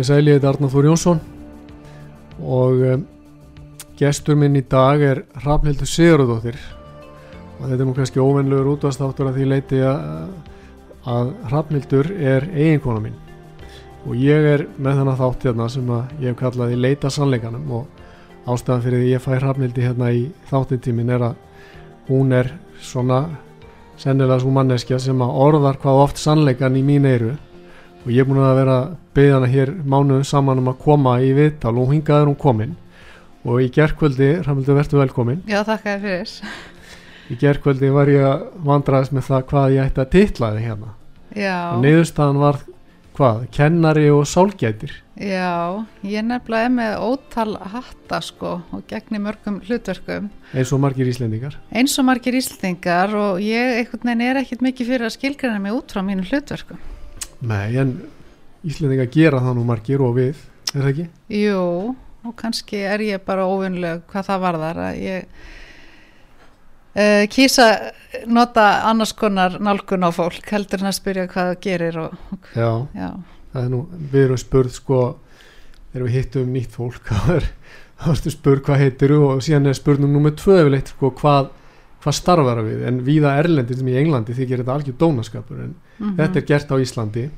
[0.00, 1.18] Komið sæli, þetta er Arnar Þór Jónsson.
[2.40, 3.00] Og um,
[3.98, 6.56] gestur minn í dag er Rafnhildur Sigurðardóttir.
[7.58, 13.18] Og þetta er nú kannski óvenlegur útvastáttur að því leiti að, Rafnhildur er eiginkona mín.
[14.06, 18.48] Og ég er með þennan þátt hérna sem ég hef kallað í leita sannleikanum og
[18.48, 21.36] ástæðan fyrir því ég fæ Rafnhildi hérna í þáttintímin er að
[22.08, 23.20] hún er svona
[24.00, 27.36] sennilega svo manneskja sem að orðar hvað oft sannleikan í mín eiru
[28.04, 28.78] og ég er búin að vera
[29.16, 32.76] beðana hér mánuðum saman um að koma í viðtal og hingaður hún komin.
[33.44, 35.44] Og í gerðkvöldi, Ramildur, verður velkomin.
[35.48, 36.56] Já, þakka þér fyrir.
[37.30, 40.92] Í gerðkvöldi var ég að vandraðast með það hvað ég ætti að titla þig hérna.
[41.30, 42.60] Já, og niðurstaðan var
[43.16, 44.94] hvað, kennari og sálgætir.
[45.20, 50.30] Já, ég nefnilega er með ótal hatta sko og gegni mörgum hlutverkum.
[50.52, 51.58] Eins og margir íslendingar.
[51.72, 55.92] Eins og margir íslendingar og ég veginn er ekkit mikið fyrir að skilgræna mig út
[55.92, 56.80] frá mínum hlutverkum
[57.40, 57.94] Nei, en
[58.66, 60.40] íslendingar gera það nú margir og við,
[60.74, 61.06] er það ekki?
[61.40, 61.64] Jú,
[62.26, 65.28] og kannski er ég bara óvinnleg hvað það varðar að ég
[67.00, 67.68] uh, kýsa
[68.28, 72.50] nota annars konar nálgun á fólk heldur en að spyrja hvað það gerir og, og,
[72.52, 73.10] Já, já,
[73.54, 75.04] það er nú, við erum spurð sko,
[75.92, 77.48] þegar við hittum nýtt fólk þá er,
[78.00, 81.56] þá ertu spurð hvað heitir og síðan er spurnum nummer tvö yfirleitt sko hvað
[82.00, 85.74] hvað starfar það við, en víða Erlendi sem í Englandi þykir þetta algjör dónaskapur en
[86.00, 86.16] mhm.
[86.18, 87.28] þetta er gert á Íslandi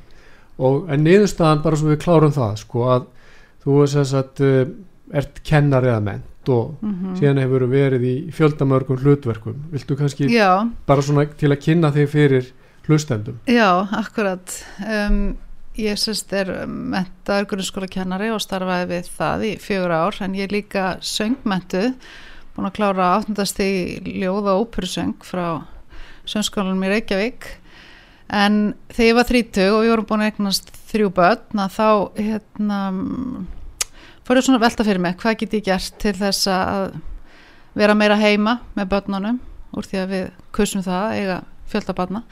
[0.63, 3.07] og en niðurstaðan bara svo við klárum það sko að
[3.63, 4.67] þú er þess að uh,
[5.13, 7.15] ert kennar eða ment og Mhm.
[7.21, 12.09] síðan hefur verið í fjöldamörgum hlutverkum viltu kannski já, bara svona til að kynna þig
[12.09, 12.53] fyrir
[12.89, 14.65] hlustendum Já, akkurat.
[14.83, 15.37] Um,
[15.79, 20.49] ég sérst er mentaður grunnskóla kennari og starfaði við það í fjögur ár en ég
[20.49, 21.95] er líka söngmentuð,
[22.57, 25.65] búin að klára áttundast í ljóða og óperusöng frá
[26.27, 27.49] söngskólanum í Reykjavík
[28.29, 31.89] en þegar ég var 30 og við vorum búin að eignast þrjú börn þá
[32.19, 32.81] hérna
[34.23, 36.99] fór ég svona velta fyrir mig hvað get ég gert til þess að
[37.79, 39.41] vera meira heima með börnunum
[39.73, 41.39] úr því að við kusum það að eiga
[41.73, 42.23] fjöldabarna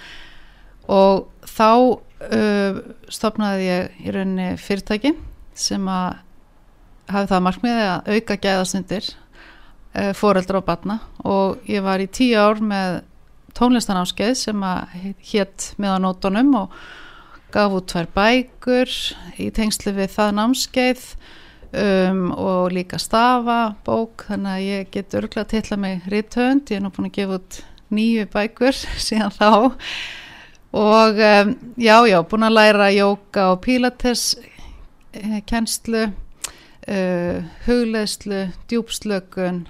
[0.90, 2.80] og þá uh,
[3.12, 5.14] stopnaði ég í rauninni fyrirtæki
[5.56, 6.20] sem að
[7.10, 10.98] hafi það markmiði að auka gæðastundir uh, foreldra og barna.
[11.26, 13.00] Og ég var í tíu ár með
[13.56, 14.96] tónlistanámskeið sem að
[15.32, 16.80] hétt með á nótunum og
[17.50, 18.92] gaf út tvær bækur
[19.42, 21.04] í tengslu við það námskeið
[21.72, 26.80] um, og líka stafa bók þannig að ég get örgulega að tilla mig rithönd, ég
[26.80, 29.50] er nú búin að gefa út nýju bækur síðan þá.
[30.80, 34.36] Og um, já, já, búin að læra jóka og pílates
[35.12, 39.64] eh, kennslu uh, hugleðslu, djúpslökun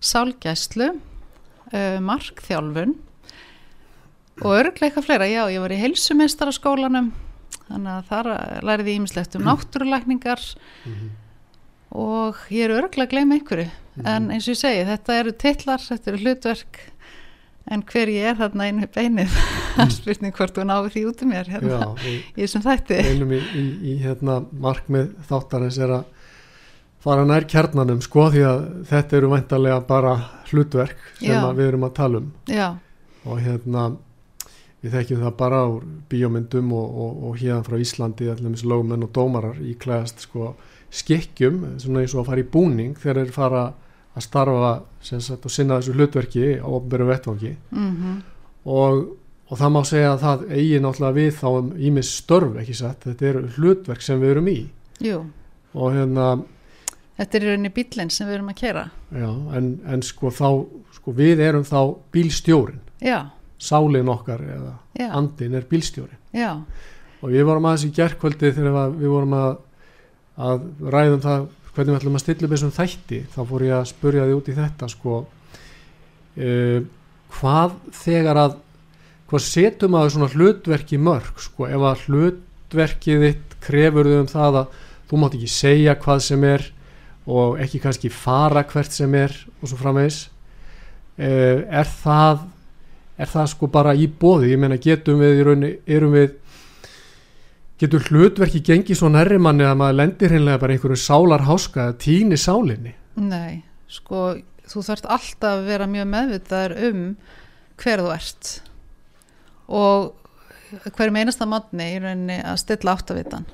[0.00, 0.96] sálgæslu
[1.72, 2.94] uh, markþjálfun.
[4.40, 7.10] Og eitthvað fleira, já, ég var í heilsumeistar á skólanum
[7.70, 8.28] þannig að þar
[8.66, 10.44] læriði ég ímislegt um náttúrulækningar.
[11.90, 13.68] Og ég er örglega að gleyma einhverju.
[14.06, 16.80] En eins og ég segi, þetta eru titlar, þetta eru hlutverk.
[17.70, 19.34] En hver ég er þarna einu beinið?
[19.76, 22.96] Það spurning hvort þú náðu því út um mér hérna, Já, í þessum þætti.
[23.06, 26.19] einum í, í, í hérna markmið þáttarins er að
[27.00, 30.14] fara nær kjarnanum sko því að þetta eru væntalega bara
[30.50, 32.30] hlutverk sem við erum að tala um.
[32.50, 32.68] Já,
[33.24, 33.86] og hérna
[34.80, 39.12] við þekkjum það bara úr bíómyndum og, og, og hérna frá Íslandi allir lögumenn og
[39.16, 40.54] dómarar íklæðast sko
[40.90, 43.64] skikkjum, svona eins og að fara í búning þegar þeir fara
[44.16, 44.72] að starfa
[45.06, 47.56] sem sagt og sinna þessu hlutverki á ofnbæru vettvangi.
[47.70, 48.20] Mhm.
[48.64, 49.16] Og
[49.50, 53.06] og það má segja að það eigi náttúrulega við þá um ímis störf ekki satt,
[53.06, 54.58] þetta eru hlutverk sem við erum í.
[55.02, 55.24] Jú,
[55.74, 56.26] og hérna
[57.20, 60.48] þetta er í rauninni bílinn sem við erum að kera já, en, en sko þá
[60.96, 61.80] sko við erum þá
[62.14, 63.18] bílstjórin já,
[63.60, 66.52] sálin okkar eða já, andin er bílstjórin já,
[67.20, 69.56] og við vorum aðeins í gerkvöldi þegar við vorum að,
[70.40, 73.86] að ræðum það hvernig við ætlum að stilla upp þessum þætti þá fór ég að
[73.90, 75.20] spurja því út í þetta sko.
[76.40, 76.80] Uh,
[77.36, 78.58] hvað þegar að
[79.30, 81.68] hvað setum að svona hlutverki mörg sko?
[81.70, 84.78] Ef að hlutverkið þitt krefur þau um það að
[85.10, 86.66] þú mátt ekki segja hvað sem er
[87.30, 90.24] og ekki kannski fara hvert sem er og svo framvegis.
[91.20, 92.46] Uh, er það
[93.20, 96.38] er það sko bara í bóði ég meina getum við í rauninni erum við
[97.80, 101.98] getur hlutverki gengið svo nærri manni að maður lendir hreinlega bara einhverju sálar háska að
[102.04, 102.94] týni sálinni?
[103.20, 104.38] Nei sko,
[104.70, 107.04] þú þarft alltaf að vera mjög meðvitaður um
[107.80, 108.50] hver þú ert
[109.70, 113.48] og hverjum einasta manni í rauninni að stilla áttavitan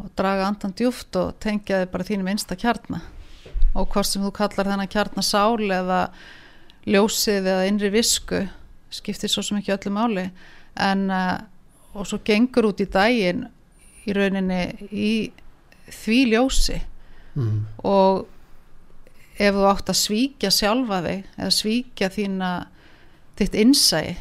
[0.00, 3.02] og draga andan djúft og tengja þig bara þínum einsta kjarna.
[3.76, 6.00] Og hvort sem þú kallar þennan kjarna sál eða
[6.88, 8.42] ljósið eða innri visku
[8.90, 10.26] skiptir svo sem ekki öllu máli.
[10.80, 11.38] En uh,
[11.94, 13.46] og svo gengur út í daginn
[14.08, 15.12] í rauninni í
[15.90, 16.80] því ljósi.
[17.30, 17.62] Mm.
[17.86, 18.26] og
[19.38, 22.48] ef þú átt að svíkja sjálfa þig eða svíkja þína
[23.38, 24.16] þitt innsæi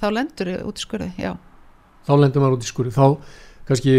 [0.00, 1.32] þá lendur þið út í skurði, já.
[2.08, 3.04] Þá lendur maður út í skúri þá
[3.68, 3.94] kannski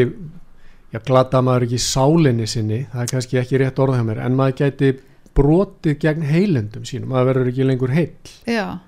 [0.94, 2.84] já, glata maður ekki sálinni sinni?
[2.92, 4.94] Það er kannski ekki rétt orða hjá mér en maður gæti
[5.38, 8.38] brotið gegn heilendum sínum maður verður ekki lengur heill.
[8.50, 8.80] Já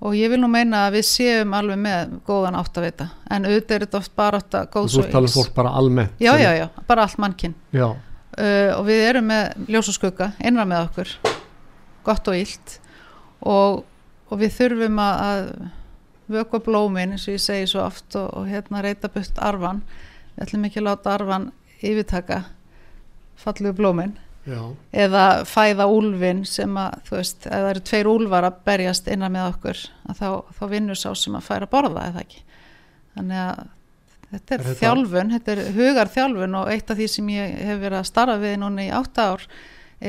[0.00, 3.48] og ég vil nú meina að við séum alveg með góðan átt að vita en
[3.48, 5.72] auðvitað er þetta oft bara átt að og góð þú ert talað um fólk bara
[5.80, 9.96] almennt já, já, já, bara allt mannkinn já, uh, og við erum með ljós og
[9.96, 11.14] skugga innra með okkur
[12.06, 12.76] gott og illt
[13.40, 13.80] og,
[14.28, 15.48] og við þurfum að,
[16.36, 19.80] vökva blómin eins og ég segi svo oft og, og hérna reyta burt arfan
[20.36, 21.50] við ætlum ekki að láta arfan
[21.82, 22.38] yfirtaka
[23.36, 24.14] fallu blómin.
[24.46, 24.60] Já,
[24.94, 29.32] eða fæða úlfin sem að þú veist, ef það eru tveir úlfar að berjast innan
[29.34, 29.80] með okkur
[30.14, 32.44] þá, þá vinnur sá sem að færa borða eða ekki?
[33.16, 33.64] Þannig að
[34.30, 37.56] þetta er, Er þetta- þjálfun þetta er hugar þjálfun og eitt af því sem ég
[37.66, 39.46] hef verið að starfa við núna í átta ár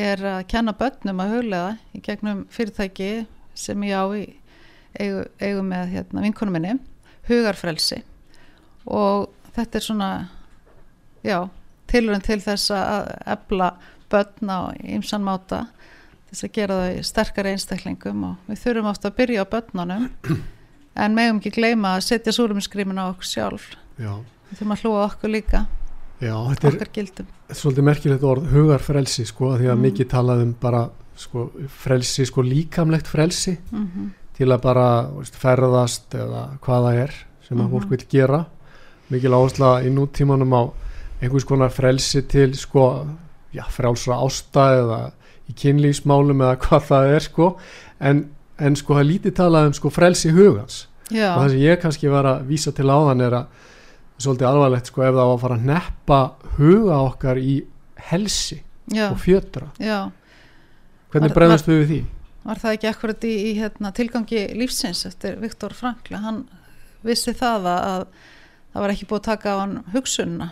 [0.06, 3.10] er að kenna börnum að huglega í gegnum fyrirtæki
[3.58, 4.24] sem ég á í
[5.02, 6.76] eigu, eigu með hérna, vinkonum minni
[7.28, 8.04] hugarfrelsi.
[8.86, 10.10] Og þetta er svona
[11.26, 11.40] já,
[11.92, 13.72] tilurinn til þess að ebla
[14.12, 14.60] börn á
[14.96, 15.66] ymsan máta
[16.30, 20.08] þess að gera þau sterkari einstaklingum og við þurfum ofta að byrja á börnunum
[21.04, 23.68] en megum ekki gleyma að setja súrumiskrimin á okkur sjálf.
[24.02, 24.14] Já,
[24.50, 25.66] við þurfum að hlúa okkur líka
[26.18, 27.28] já þetta er okkar gildum.
[27.54, 29.84] svolítið merkilegt orð hugarfrelsi sko því að Mm.
[29.86, 34.88] mikið talað um bara sko frelsi sko líkamlegt frelsi mm til að bara
[35.18, 37.14] veist, ferðast eða hvað það er
[37.48, 37.72] sem að Mhm.
[37.74, 38.46] fólk vil gera
[39.14, 40.62] mikil áhersla í nútímanum á
[41.22, 42.88] einhvers konar frelsi til sko,
[43.56, 45.00] já, frjálsra ásta eða
[45.48, 47.48] í kynlýfsmálum eða hvað það er sko.
[48.00, 48.26] En,
[48.60, 50.84] en sko það lítið talað um sko frelsi hugans.
[51.08, 53.66] Já, og það sem ég kannski var að vísa til áðan er að
[54.18, 56.22] svolítið alvarlegt sko ef það var að fara að neppa
[56.58, 57.58] huga okkar í
[58.10, 58.60] helsi
[58.92, 59.72] já, og fjötra.
[59.80, 60.10] Já.
[61.14, 62.04] Hvernig bregðast við við því?
[62.48, 66.16] var það ekki akkurat í, í hérna, tilgangi lífsins eftir Viktor Frankl?
[66.24, 66.44] Hann
[67.06, 68.36] vissi það að, að
[68.74, 70.52] það var ekki búið að taka á hann hugsunna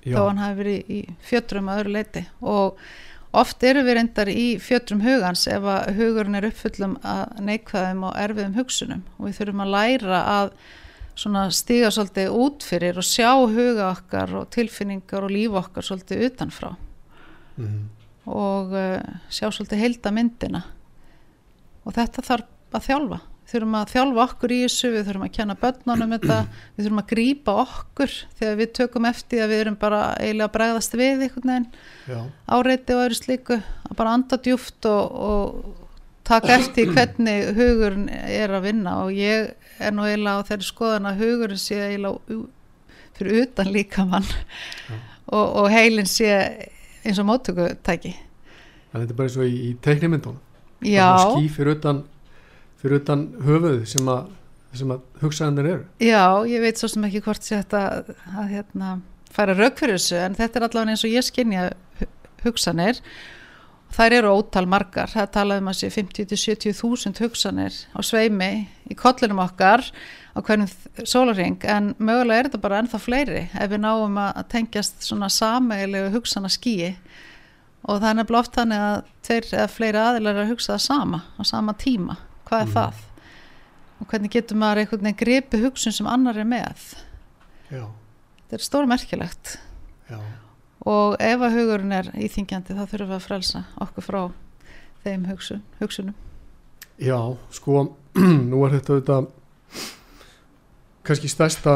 [0.00, 2.82] Já, þó hann hafi verið í fjötrum að öðru leiti og
[3.36, 8.18] oft eru við reyndar í fjötrum hugans ef að hugurinn er uppfullum að neikvæðum og
[8.18, 9.02] erfiðum hugsunum.
[9.18, 10.52] Og við þurfum að læra að
[11.20, 16.26] svona stíga svolítið út fyrir og sjá huga okkar og tilfinningar og líf okkar svolítið
[16.30, 16.72] utanfrá.
[17.60, 17.80] Mhm,
[18.30, 20.62] og uh, sjá svolítið heilda myndina
[21.84, 23.18] og þetta þarf að þjálfa
[23.50, 26.38] þurfum að þjálfa okkur í þessu við þurfum að kenna börnunum þetta
[26.76, 30.56] við þurfum að grípa okkur þegar við tökum eftir að við erum bara eiginlega að
[30.56, 35.80] bregðast við einhvern veginn áreiti og öðru slíku að bara anda djúft og, og
[36.30, 38.96] taka eftir hvernig hugurinn er að vinna.
[39.04, 42.42] Og ég er nú eiginlega á þeirri skoðan að hugurinn sé eiginlega
[43.18, 44.28] fyrir utan líkamann
[45.34, 46.30] og, og heilin sé
[47.04, 48.14] eins og móttökutæki.
[48.90, 50.40] Þannig að þetta er bara eins og í, í teiknimyndunum.
[50.86, 52.04] Já, ský fyrir utan,
[52.80, 54.30] fyrir utan höfuð sem að,
[54.78, 55.84] sem að hugsaðanir eru.
[56.02, 58.94] Já, ég veit svo sem ekki hvort sé þetta að, að hérna,
[59.34, 61.66] færa rauk fyrir þessu en þetta er allavega eins og ég skynja
[62.00, 62.10] hu-
[62.46, 63.02] hugsanir.
[63.90, 68.50] Þær eru ótal margar, það talaðum að sé 50-70 þúsund hugsanir á sveimi
[68.86, 69.82] í kollinum okkar
[70.30, 70.68] á hverjum
[71.10, 76.12] sólarring en mögulega er þetta bara ennþá fleiri ef við náum að tengjast svona sameigilegu
[76.14, 76.92] hugsana skýi
[77.82, 80.84] og það er nefnilega oft þannig að tveir eða fleiri aðilar er að hugsa það
[80.86, 82.16] sama á sama tíma,
[82.50, 82.74] hvað er Mhm.
[82.74, 82.94] það?
[84.00, 86.94] Og hvernig getur maður einhvern veginn gripi hugsun sem annar er með?
[87.70, 87.86] Já,
[88.48, 89.58] þetta er stórmerkilegt.
[90.10, 90.18] Já,
[90.86, 94.22] og ef að hugurinn er íþingjandi þá þurfum við að frelsa okkur frá
[95.04, 96.14] þeim hugsun, hugsunum.
[96.98, 97.96] Já, sko
[98.50, 99.28] nú er þetta auðvitað
[101.06, 101.74] kannski stærsta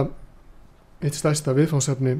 [1.04, 2.16] eitt stærsta viðfáðsefni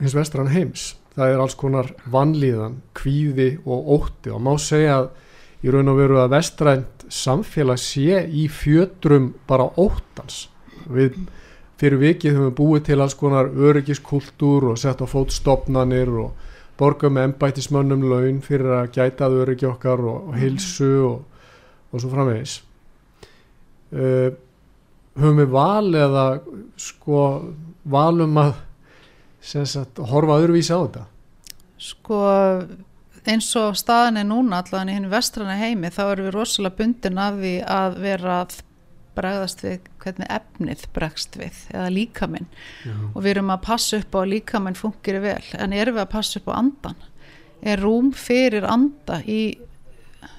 [0.00, 0.92] hins vestran heims.
[1.18, 4.30] Það er alls konar vanlíðan, kvíði og ótti.
[4.30, 5.08] Og má segja að
[5.64, 10.46] í raun og veru að vestrænt samfélag sé í fjötrum bara óttans.
[10.88, 11.16] Við
[11.78, 16.48] fyrir vikið höfum við búið til alls konar öryggiskultúr og sett á fót stopnanir og
[16.78, 21.44] borga með embætismönnum laun fyrir að gæta að öryggi okkar og, og hilsu og,
[21.90, 22.60] og svo framvegis.
[23.88, 24.30] Uh,
[25.18, 26.24] höfum við val eða
[26.78, 27.22] sko
[27.88, 28.52] valum að
[29.40, 31.06] sagt, horfa öðruvísi á þetta?
[31.78, 32.20] Sko
[33.28, 37.20] eins og staðan er núna allavega í henni vestrana heimi þá erum við rosalega bundin
[37.20, 38.56] af því að vera að
[39.18, 42.48] bregðast við hvernig efnið bregst við eða líkaminn.
[43.14, 46.12] Og við erum að passa upp á að líkaminn fungir vel en erum við að
[46.14, 46.98] passa upp á andan?
[47.62, 49.58] Er rúm fyrir anda í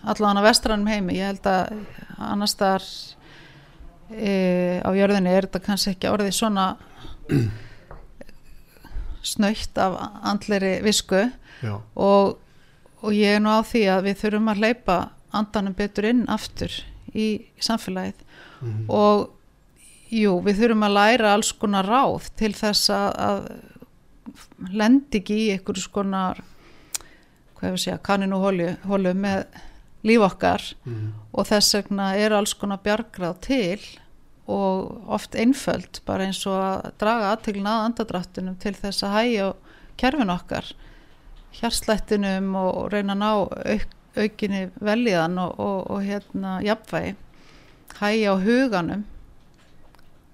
[0.07, 1.17] allavega vestranum heimi?
[1.19, 1.81] Ég held að
[2.29, 2.85] annars þar
[4.15, 4.33] e,
[4.79, 6.69] á jörðinni er þetta kannski ekki orðið svona
[9.33, 9.97] snöytt af
[10.31, 11.27] andleri visku.
[11.59, 12.37] Já, og,
[13.01, 14.97] og ég er nú á því að við þurfum að hleypa
[15.39, 16.73] andanum betur inn aftur
[17.15, 17.27] í
[17.63, 18.25] samfélagið.
[18.59, 19.29] Mhm, og
[20.11, 25.49] jú, við þurfum að læra alls konar ráð til þess að, að lendi ekki í
[25.55, 26.43] einhverju skonar
[27.59, 29.47] hvað hefur segja, kanninu hólu, með
[30.07, 30.63] líf okkar.
[30.85, 33.81] Mhm, og þess vegna er alls konar bjargráð til
[34.49, 39.49] og oft einföld bara eins og að draga aðteglina að andadráttunum til þess að hægja
[39.99, 40.71] kerfin okkar
[41.57, 43.29] hjarslættinum og reyna að ná
[43.73, 47.15] auk, aukinni velíðan og, og, og hérna jafnvægi.
[47.99, 49.05] Hægja á huganum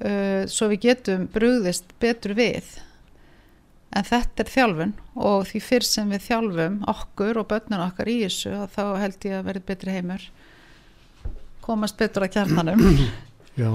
[0.03, 2.75] uh, svo við getum brugðist betur við.
[3.95, 4.93] En þetta er þjálfun
[5.23, 9.37] og því fyrr sem við þjálfum okkur og börnun okkar í þessu þá held ég
[9.37, 10.25] að verði betri heimur.
[11.63, 12.83] Komast betur að kjarnanum.
[13.61, 13.71] Já.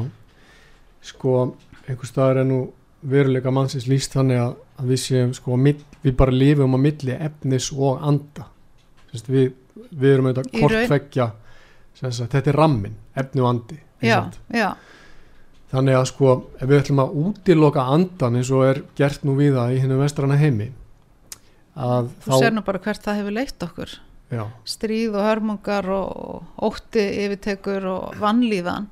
[1.01, 1.55] Sko,
[1.87, 2.61] einhver staðar er nú
[3.01, 7.17] veruleika mannsins líst þannig að, að við séum sko, mill, við bara lifum á milli
[7.17, 8.47] efnis og anda.
[9.11, 9.53] Sest, við,
[9.91, 11.31] við erum auðvitað kortveggja
[12.01, 14.21] þetta er rammin, efni og andi já,
[14.55, 14.69] já,
[15.73, 19.59] þannig að sko ef við ætlum að útiloka andan eins og er gert nú við
[19.59, 20.71] það í hennu vestrana heimi
[21.77, 23.93] að þú sér nú bara hvert það hefur leitt okkur.
[24.31, 28.87] Já, stríð og hörmungar og ótti yfirtekur og vannlíðan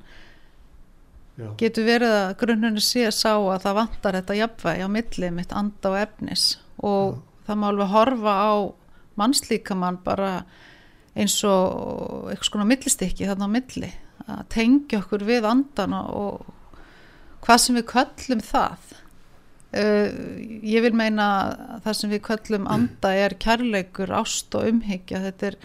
[1.59, 5.93] getur verið að grunnunni sé sá að það vantar þetta jafnvægi á milli mitt anda
[5.93, 6.49] og efnis
[6.85, 8.53] og það má alveg horfa á
[9.19, 10.33] mannslíkamann bara
[11.19, 13.89] eins og eitthvað svona millistykki þarna á milli
[14.29, 16.45] að tengja okkur við andan og,
[17.43, 18.95] hvað sem við köllum það.
[19.69, 20.09] Uh,
[20.65, 25.23] ég vil meina að það sem við köllum anda er kærleikur, ást og umhyggja.
[25.27, 25.59] Þetta er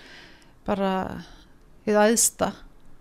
[0.65, 0.93] bara
[1.85, 2.01] við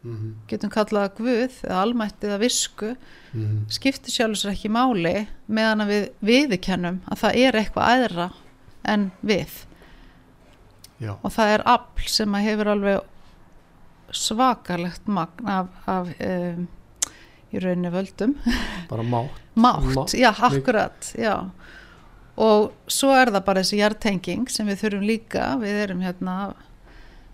[0.03, 2.95] æðsta mhm, getum kallað að guð eða almætti eða visku.
[3.33, 8.29] Mhm, skiptir sjálfur sér ekki máli meðan að við viðurkennum að það er eitthvað aðra
[8.83, 9.65] en við.
[10.99, 13.01] Já, og það er afl sem að hefur alveg
[14.13, 16.67] svakalegt magn af, af um,
[17.51, 18.35] í rauninni völdum.
[18.89, 19.39] Bara mátt.
[19.55, 21.49] Mátt, Mátt, já, akkurat já.
[22.35, 26.37] og svo er það bara þessi hjartenging sem við þurfum líka við erum hérna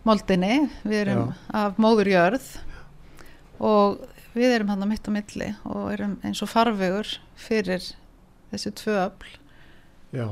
[0.08, 2.48] moldinni, við erum af móðurjörð
[3.60, 7.84] og við erum hann mitt á milli og erum eins og farvegur fyrir
[8.51, 9.36] þessi tvö öfl.
[10.15, 10.27] Já.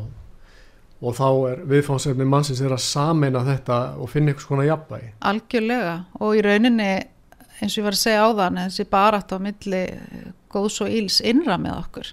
[0.97, 5.11] Og þá er viðfáðsefni mannsins er að sameina þetta og finna eitthvað svona jafnvægi.
[5.29, 5.93] Algjörlega.
[6.25, 6.91] Og í rauninni
[7.61, 9.83] eins og ég var að segja á þann þessi barat á milli
[10.53, 12.11] góðs og íls innra með okkur.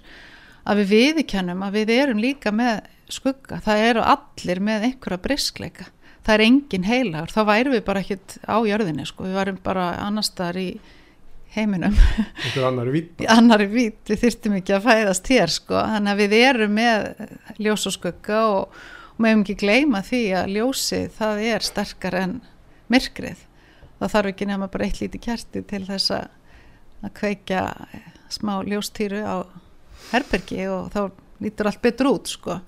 [0.65, 5.85] Að við viðkennum að við erum líka með skugga, það eru allir með einhverja briskleika,
[6.25, 9.87] það er engin heilagur, þá værum við bara ekkit á jörðinni sko, við varum bara
[10.01, 10.69] annar staðar í
[11.55, 11.95] heiminum,
[13.37, 15.77] annar í vít við þyrftum ekki að fæðast hér sko.
[15.79, 17.05] Þannig að við erum með
[17.61, 18.79] ljós og skugga og,
[19.13, 22.39] og meðum ekki gleyma því að ljósið það er sterkar en
[22.91, 23.45] myrkrið.
[24.01, 27.61] Það þarf ekki nema bara eitt lítið kerti til þess að kveikja
[28.33, 29.45] smá ljóstýru á
[30.09, 30.99] herbergi og þá
[31.43, 32.59] lítur allt betur út sko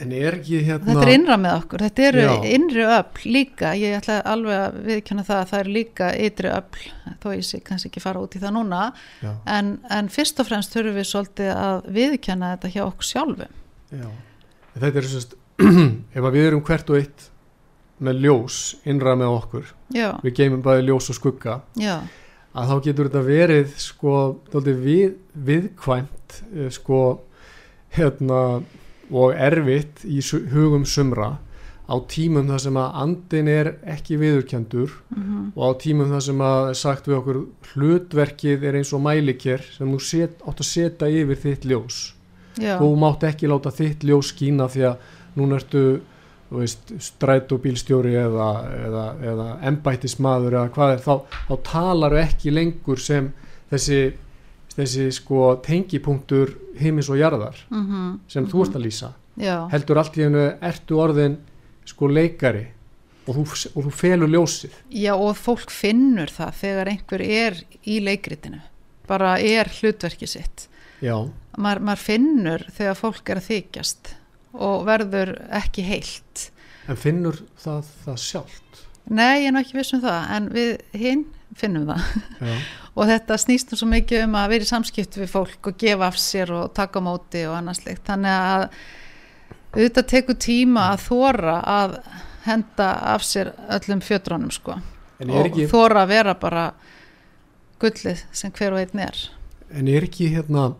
[0.00, 2.32] en er ekki hérna þetta er innra með okkur, þetta eru Já.
[2.56, 6.86] innri öfl líka, ég ætla alveg að viðkjanna það að það er líka ytri öfl
[7.20, 8.84] þó ég sé kannski ekki fara út í það núna.
[9.50, 13.58] En, en fyrst og fremst þurfum við svolítið að viðkjanna þetta hjá okkur sjálfum.
[13.90, 14.06] Já.
[14.78, 15.36] þetta er sérst
[16.16, 17.30] ef við erum hvert og eitt
[18.00, 21.98] með ljós innra með okkur já, við geymum bæði ljós og skugga já,
[22.54, 24.14] að þá getur þetta verið sko
[24.64, 27.00] við, viðkvæmt eh, sko
[27.96, 28.40] hérna
[29.10, 30.20] og erfitt í
[30.52, 31.36] hugum sumra
[31.90, 35.46] á tímum þar sem að andin er ekki viðurkendur mm -hmm.
[35.56, 37.40] og á tímum þar sem að sagt við okkur
[37.72, 42.14] hlutverkið er eins og mælikir sem þú set, átt að setja yfir þitt ljós
[42.58, 42.78] Já.
[42.78, 44.96] þú mátt ekki láta þitt ljós skína því að
[45.36, 46.00] núna ertu
[46.98, 48.48] stræt og bílstjóri eða,
[48.86, 51.14] eða, eða embættismadur eða hvað er, þá,
[51.48, 53.32] þá talar ekki lengur sem
[53.70, 54.12] þessi,
[54.76, 58.18] þessi sko tengipunktur heimis og jarðar mm -hmm.
[58.28, 59.68] sem þú ert að lýsa Já.
[59.70, 61.38] heldur allt í hennu ertu orðin
[61.84, 62.66] sko leikari
[63.26, 68.00] og þú, og þú felur ljósið Já og fólk finnur það þegar einhver er í
[68.00, 68.60] leikritinu
[69.06, 70.68] bara er hlutverkið sitt
[71.56, 74.14] Mar, maður finnur þegar fólk er að þykjast
[74.52, 76.50] og verður ekki heilt
[76.88, 78.89] En finnur það það sjálft?
[79.10, 81.24] Nei, ég er ekki viss um það en við hinn
[81.58, 82.02] finnum það.
[82.98, 86.08] Og þetta snýst nú svo mikið um að vera í samskipt við fólk og gefa
[86.10, 88.64] af sér og taka móti og annars slikt þannig að
[89.76, 91.96] auðvitað tekur tíma að þóra að
[92.44, 94.76] henda af sér öllum fjötrónum sko.
[95.22, 95.68] Og ekki...
[95.70, 96.68] þóra að vera bara
[97.80, 99.24] gullið sem hver og einn er.
[99.70, 100.72] En er ekki hérna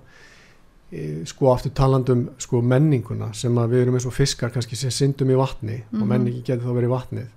[1.31, 5.31] sko aftur talandum sko menninguna sem að við erum eins og fiskar kannski sem syndum
[5.31, 6.01] í vatni mm -hmm.
[6.01, 6.09] og mhm.
[6.09, 7.29] menningi getur þá verið í vatnið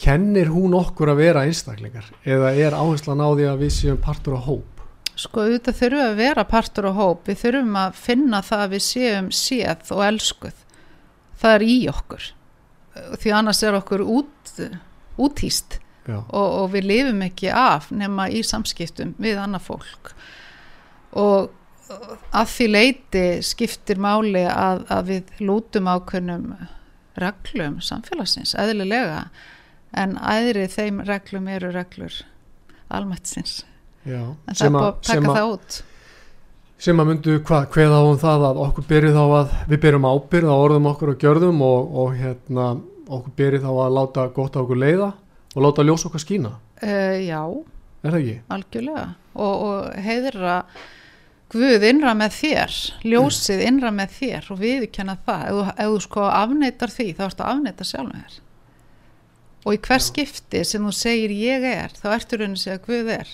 [0.00, 2.08] kennir hún okkur að vera einstaklingar?
[2.24, 4.84] Eða er áherslan á því að við séum partur á hóp?
[5.16, 7.24] Sko auðvitað þurfum að vera partur á hóp.
[7.28, 10.62] Við þurfum að finna það að við séum séð og elskuð.
[11.40, 12.30] Það er í okkur.
[13.20, 14.54] Því annars er okkur út,
[15.20, 20.12] útýst og, og við lifum ekki af nema í samskiptum við annað fólk.
[21.16, 21.50] Og
[22.36, 26.48] að því leiti skiptir máli að, að við lútum ákveðnum
[27.16, 29.28] reglum samfélagsins, eðlilega
[29.96, 32.20] en æðrið þeim reglum eru reglur
[32.92, 33.64] almættsins
[34.06, 35.78] en það er búin að taka það út.
[36.86, 40.08] sem að myndu hvað, hvað á um það að okkur byrju þá að við byrjum
[40.10, 42.66] ábyrð á orðum okkur og gjörðum og, og hérna,
[43.06, 45.12] okkur byrju þá að láta gott á okkur leiða
[45.56, 46.52] og láta ljós okkar skína.
[46.82, 47.40] Uh, Já,
[48.04, 48.36] er það ekki?
[48.52, 49.06] Algjörlega.
[49.36, 50.60] Og, og heiðra
[51.46, 52.72] Guð innra með þér,
[53.06, 55.44] ljósið innra með þér og viðkenna það.
[55.46, 58.40] Ef þú, ef þú sko afneitar því þá ertu að afneita sjálf með þér
[59.66, 63.10] og í hver skipti sem þú segir ég er þá ertu raunin að segja Guð
[63.16, 63.32] er.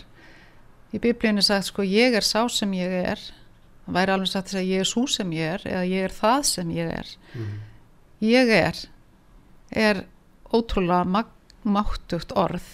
[0.92, 3.21] Í biblíunni sagt sko ég er sá sem ég er.
[3.85, 6.16] Það væri alveg sagt að segja ég er svo sem ég er eða ég er
[6.16, 7.12] það sem ég er.
[7.35, 7.61] Mm -hmm.
[8.33, 8.83] ég er
[9.73, 10.05] er
[10.53, 11.25] ótrúlega
[11.64, 12.64] máttugt orð.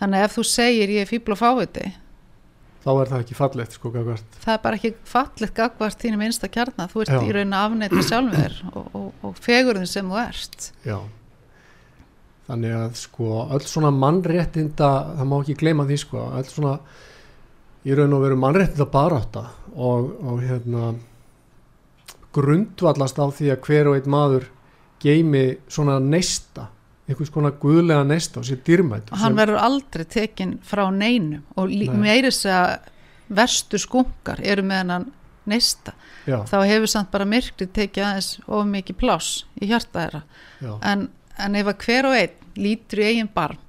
[0.00, 1.92] Þannig að ef þú segir ég er fíbl og fáviti
[2.82, 6.48] þá er það ekki fallegt sko gagvart það er bara ekki fallegt gagvart þínum einsta
[6.48, 7.22] kjarnar, þú ert Já.
[7.22, 10.98] í raun að afneita sjálfur og, og, og fegurðin sem þú erst Já
[12.52, 16.74] þannig að sko öll svona mannréttinda það má ekki gleyma því sko öll svona
[17.82, 20.92] í raun og veru mannréttinda baráta og, og hérna
[22.36, 24.46] grundvallast á því að hver og einn maður
[25.02, 26.68] geimi svona neista
[27.08, 31.72] einhvers konar guðlega neist á sér dýrmætt og hann verður aldrei tekinn frá neinum og
[31.72, 31.88] Nei.
[32.04, 32.76] meiris að
[33.32, 35.08] verstu skunkar eru með hann
[35.48, 35.96] neista
[36.28, 36.44] Já.
[36.46, 41.08] þá hefur samt bara myrkrið tekið aðeins of mikið pláss í hjarta þeirra en,
[41.42, 43.60] en ef að hver og einn lítur í eigin barm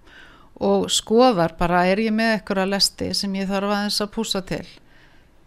[0.63, 4.41] og skoðar bara er ég með eitthvað að lesti sem ég þarf aðeins að púsa
[4.47, 4.65] til?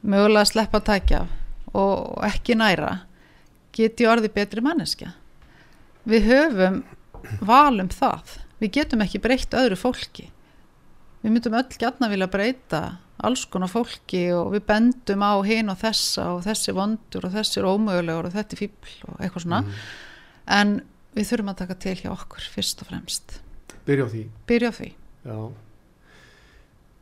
[0.02, 1.20] Mögulega að sleppa að takja
[1.76, 2.92] og ekki næra.
[3.76, 5.12] Geti orði betri manneskja?
[6.06, 6.82] Við höfum
[7.44, 8.36] valum það.
[8.60, 10.28] Við getum ekki breytt öðru fólki.
[11.22, 12.82] Við myndum öll gætna vilja breyta
[13.24, 17.60] alls konar fólki og við bendum á hinn og þessa og þessi vondur og þessi
[17.62, 19.62] er ómögulegur og þetta er fíbl og eitthvað svona.
[19.64, 19.78] Mm.
[20.58, 20.74] en
[21.16, 23.38] við þurfum að taka til hjá okkur fyrst og fremst.
[23.86, 24.90] Byrja á því, byrja á því.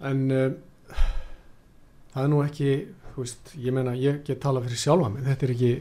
[0.05, 0.98] en uh,
[2.14, 2.70] það er nú ekki
[3.16, 5.27] veist, ég menna ég get tala fyrir sjálfa mig.
[5.29, 5.72] Þetta er ekki,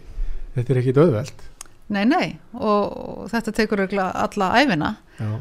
[0.58, 1.50] þetta er ekki döðveld
[1.92, 5.32] Nei, nei, og, og þetta tekur alla æfina Já.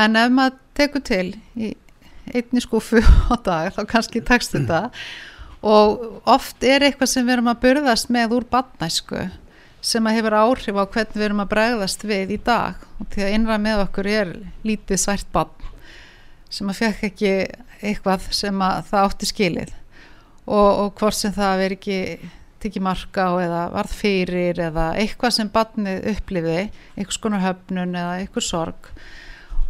[0.00, 1.26] en ef maður tekur til
[1.60, 1.74] í
[2.32, 4.88] einni skúfu á dag þá kannski tekst þetta.
[5.64, 9.26] Og oft er eitthvað sem við erum að burðast með úr badnæsku
[9.84, 12.80] sem að hefur áhrif á hvernig við erum að bregðast við í dag.
[13.00, 14.32] Og því að innra með okkur er
[14.64, 15.72] lítið svært badn
[16.54, 17.32] sem að fekk ekki
[17.84, 19.74] eitthvað sem að það átti skilið.
[20.44, 21.98] Og, og hvort sem það veri ekki
[22.64, 28.14] tekið marka á eða varð fyrir eða eitthvað sem barnið upplifi einhvers konar höfnun eða
[28.22, 28.88] einhvers sorg.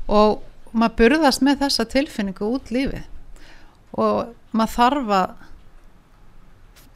[0.07, 3.03] Og maður burðast með þessa tilfinningu út lífi
[3.94, 5.29] og maður þarf að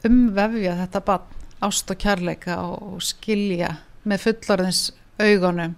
[0.09, 3.75] umvefja þetta barn ást og kærleika og skilja
[4.07, 4.83] með fullorðins
[5.19, 5.75] augunum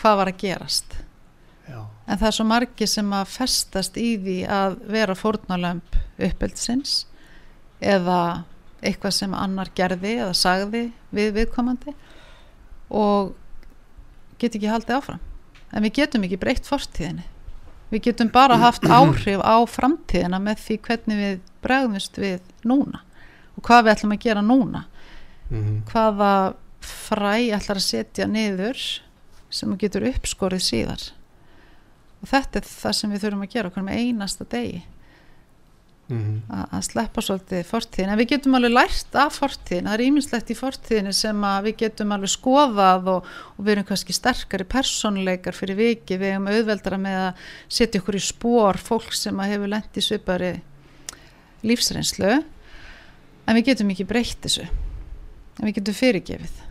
[0.00, 0.96] hvað var að gerast.
[1.68, 1.80] Já.
[2.06, 7.04] En það er svo margi sem að festast í því að vera fórnalömp uppeldsins
[7.80, 8.44] eða
[8.84, 10.82] eitthvað sem annar gerði eða sagði
[11.14, 11.94] við viðkomandi
[12.94, 13.32] og
[14.38, 15.22] get ekki haldið áfram.
[15.72, 17.24] En við getum ekki breytt fortíðinni.
[17.94, 23.00] Við getum bara haft áhrif á framtíðina með því hvernig við bregðumst við núna
[23.54, 24.84] og hvað við ætlum að gera núna
[25.54, 28.80] mm hvaða fræ ætlar að setja niður
[29.54, 31.04] sem getur uppskorið síðar.
[32.20, 34.82] Og þetta er það sem við þurfum að gera okkur með einasta degi.
[36.08, 36.68] -hmm.
[36.74, 40.56] að sleppa svolítið fortíðin en við getum alveg lært af fortíðin það er ímislegt í
[40.58, 45.80] fortíðinni sem að við getum alveg skoðað og, og við erum kannski sterkari persónuleikar fyrir
[45.80, 47.44] viki við erum auðveldara með að
[47.78, 50.54] setja okkur í spór fólk sem að hefur lent í svipari
[51.64, 52.42] lífsreynslu.
[53.44, 54.68] En við getum ekki breytt þessu
[55.58, 56.62] en við getum fyrirgefið.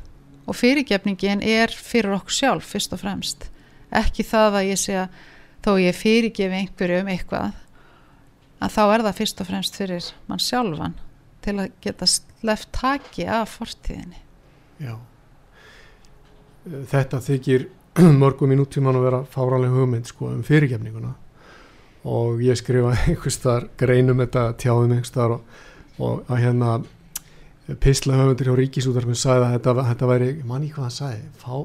[0.44, 3.48] Og fyrirgefningin er fyrir okkur sjálf fyrst og fremst.
[3.94, 5.22] Ekki það að ég sé að
[5.64, 7.54] þó ég fyrirgefi einhverju um eitthvað
[8.64, 11.00] að þá er það fyrst og fremst fyrir mann sjálfan
[11.44, 14.20] til að geta sleft taki af fortíðinni.
[14.84, 14.96] Já.
[16.64, 17.68] Þetta þykir
[18.24, 21.14] mörgum í nútíman að vera fáranlega hugmynd sko um fyrirgefninguna.
[22.10, 25.62] Og ég skrifa einhvers þar greinum þetta tjáðum einhvers þar og,
[26.04, 26.74] og að hérna
[27.80, 31.56] pisla höfundur hjá Ríkisútarfinn sagði að þetta, þetta væri, manni hvað hann sagði fá,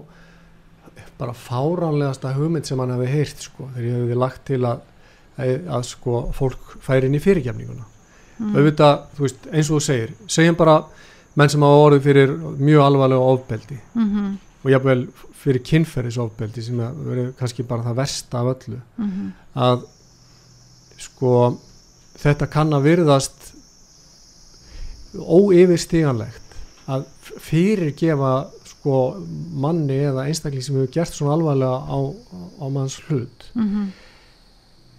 [1.19, 4.85] bara fáranlegasta hugmynd sem hann hefði heyrt sko þegar ég hefði lagt til að,
[5.37, 7.87] að, að sko fólk færi inn í fyrirgefninguna
[8.39, 8.53] mm.
[8.55, 10.79] auðvitað, þú veist, eins og þú segir segjum bara
[11.39, 15.07] menn sem hafa orðið fyrir mjög alvarlega ofbeldi mm -hmm, og jafnvel
[15.39, 19.31] fyrir kynferðisofbeldi sem verið kannski bara það versta af öllu mm -hmm.
[19.55, 19.87] að
[20.99, 21.59] sko
[22.19, 23.48] þetta kann að virðast
[25.19, 26.57] óyfirstíganlegt
[26.89, 27.07] að
[27.45, 28.33] fyrirgefa
[28.69, 28.99] sko
[29.61, 31.99] manni eða einstakling sem hefur gert svona alvarlega á,
[32.63, 33.49] á manns hlut.
[33.55, 33.91] Mhm,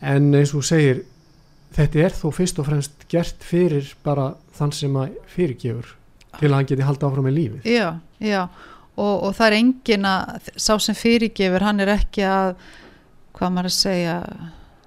[0.01, 1.03] en eins og segir
[1.75, 5.95] þetta er þó fyrst og fremst gert fyrir bara þann sem að fyrirgefur
[6.39, 7.65] til að hann geti haldið áfram með lífið.
[7.69, 7.87] Já,
[8.21, 8.43] já.
[8.99, 12.55] Og, og það er engin að sá sem fyrirgefur hann er ekki að
[13.37, 14.15] hvað maður að segja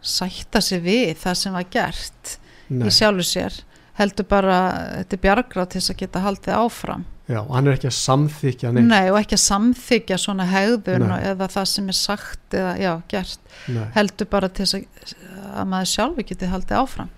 [0.03, 2.33] sætta sig við það sem var gert
[2.69, 3.59] Nei, í sjálfu sér
[4.03, 4.59] heldur bara,
[4.99, 7.09] þetta er bjargráð til þess að geta haldið áfram.
[7.31, 8.89] Já, og hann er ekki að samþykja neitt.
[8.91, 11.19] Nei, og ekki að samþykja svona hegðun Nei.
[11.31, 15.13] eða það sem er sagt eða já, gert, Nei, heldur bara til þess að,
[15.53, 17.13] að maður sjálfi geti haldið áfram.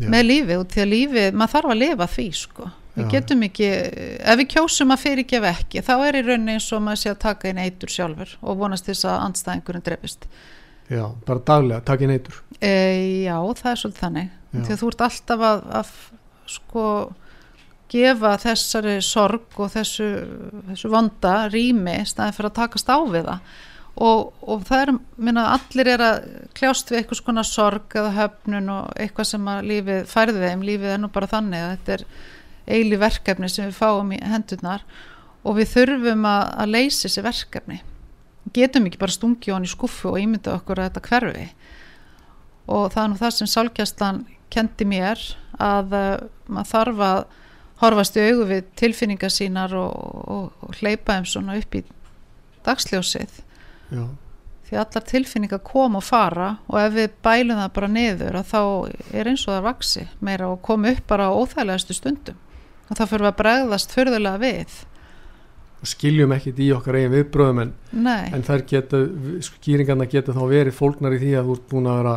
[0.00, 3.44] Já, með lífið og til að lífið, maður þarf að lifa því sko, við getum
[3.46, 7.12] ekki ef við kjósum að fyrirgefa ekki þá er í rauninni eins og maður sé
[7.12, 10.26] að taka inn eitur sjálfur og vonast þess að andstæðingurinn drefist
[10.92, 12.72] já, bara daglega, takk í neytur e,
[13.26, 14.34] já, það er svolítið þannig.
[14.52, 15.92] Þú ert alltaf að, að
[16.52, 16.86] sko
[17.92, 20.08] gefa þessari sorg og þessu,
[20.70, 23.52] þessu vonda rými staðið fyrir að takast á við það.
[23.92, 26.20] Og, og það er, minna, allir er að
[26.56, 30.94] kljást við eitthvað svona sorg eða höfnun og eitthvað sem að lífið færði þeim, lífið
[30.94, 32.06] er nú bara þannig að þetta er
[32.72, 34.86] eili verkefni sem við fáum í hendurnar
[35.42, 37.78] og við þurfum að, að leysa þessi verkefni.
[38.56, 41.46] Getum ekki bara stungið hon í skuffu og ímynda okkur að þetta hverfi
[42.70, 45.22] og það er nú það sem sálgjastlan kendi mér
[45.62, 46.10] að uh,
[46.52, 47.22] maður þarf að
[47.82, 49.94] horfast í augu við tilfinningar sínar og,
[50.30, 51.82] og, og hleypa þeim svona upp í
[52.66, 53.40] dagsljósið.
[53.92, 54.04] Já,
[54.68, 58.60] því allar tilfinningar koma og fara og ef við bælum það bara niður að þá
[59.18, 62.38] er eins og það vaksi meira og koma upp bara á óþægilegastu stundum.
[62.88, 64.78] Og þá fyrir við að bregðast förðulega við.
[65.82, 67.74] Og skiljum ekkit í okkar eigin viðbröðum en,
[68.06, 68.44] en
[69.42, 72.16] skýringarna geta þá verið fólknar í því að þú ert búin að vera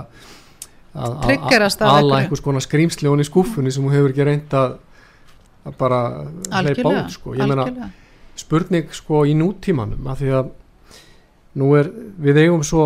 [0.95, 1.15] að-
[1.85, 2.19] að að einhverju.
[2.23, 4.77] einhvers konar skrýmsli honi í skúffunni sem þú hefur ekki reynd að,
[5.65, 5.99] að bara
[6.63, 7.33] hleypa út sko.
[7.35, 7.65] ég meina
[8.35, 10.49] spurning sko í nútímanum af því að
[11.55, 11.89] nú er
[12.21, 12.85] við eigum svo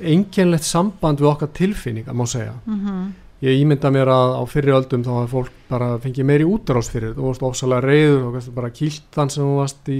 [0.00, 3.12] einkennlegt samband við okkar tilfinningar má segja Mm
[3.44, 7.12] ég ímynda mér að á fyrri öldum þá að fólk bara fengið meiri útrás fyrir
[7.12, 9.98] þú varst ofsalega reyður og bara kýlt þann sem þú varst í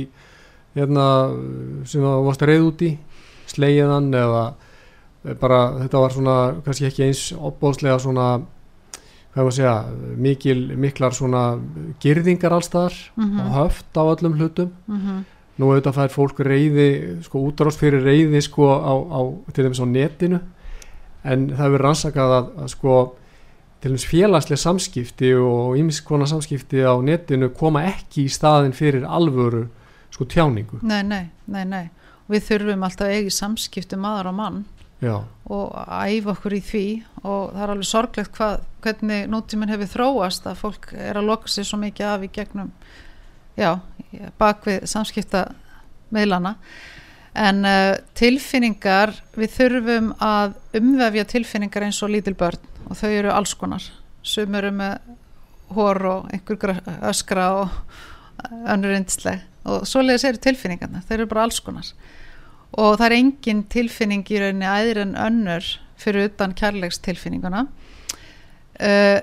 [0.74, 1.04] hérna,
[1.84, 2.98] sem þú varst reyð út í
[3.52, 4.54] slegið hann eða
[5.40, 8.26] bara þetta var svona kannski ekki eins opbóðslega svona
[9.34, 9.76] hvað maður segja,
[10.16, 11.44] mikil, miklar svona
[12.02, 13.40] girðingar allstaðar Mhm.
[13.40, 14.70] og höft á öllum hlutum.
[14.88, 15.24] Mm
[15.58, 16.86] nú auðvitað fær fólk reyði
[17.22, 19.20] sko útrás fyrir reyði sko á, á
[19.54, 20.40] til dæmis á netinu.
[21.24, 22.94] En það hefur rannsakað að, að sko
[23.80, 29.68] til dæmis félagslega samskipti og ímiskona samskipti á netinu koma ekki í staðin fyrir alvöru
[30.10, 30.82] sko tjáningu.
[30.82, 31.90] Nei, nei, nei, nei.
[32.28, 34.64] Við þurfum alltaf í samskipti maður og mann
[35.04, 35.16] já,
[35.52, 36.86] og æfa okkur í því.
[37.24, 41.52] Og það er alveg sorglegt hvað, hvernig nútíminn hefur þróast að fólk er að loka
[41.52, 42.72] sér svo mikið af í gegnum
[43.58, 43.70] já,
[44.40, 45.46] bak við samskipta
[46.14, 46.56] meðlana
[47.34, 53.32] en uh, tilfinningar við þurfum að umvefja tilfinningar eins og lítil börn og þau eru
[53.34, 53.84] alls konar.
[54.24, 55.14] Sum eru með
[55.74, 57.72] hór og einhver öskra og
[58.70, 59.42] önnur yndisleg.
[59.64, 61.88] Og svoleiðis eru tilfinningarna, þeir eru bara alls konar
[62.74, 65.68] og það er engin tilfinning í rauninni æðir en önnur
[66.00, 67.66] fyrir utan kærleikstilfinninguna.
[68.74, 69.20] Uh,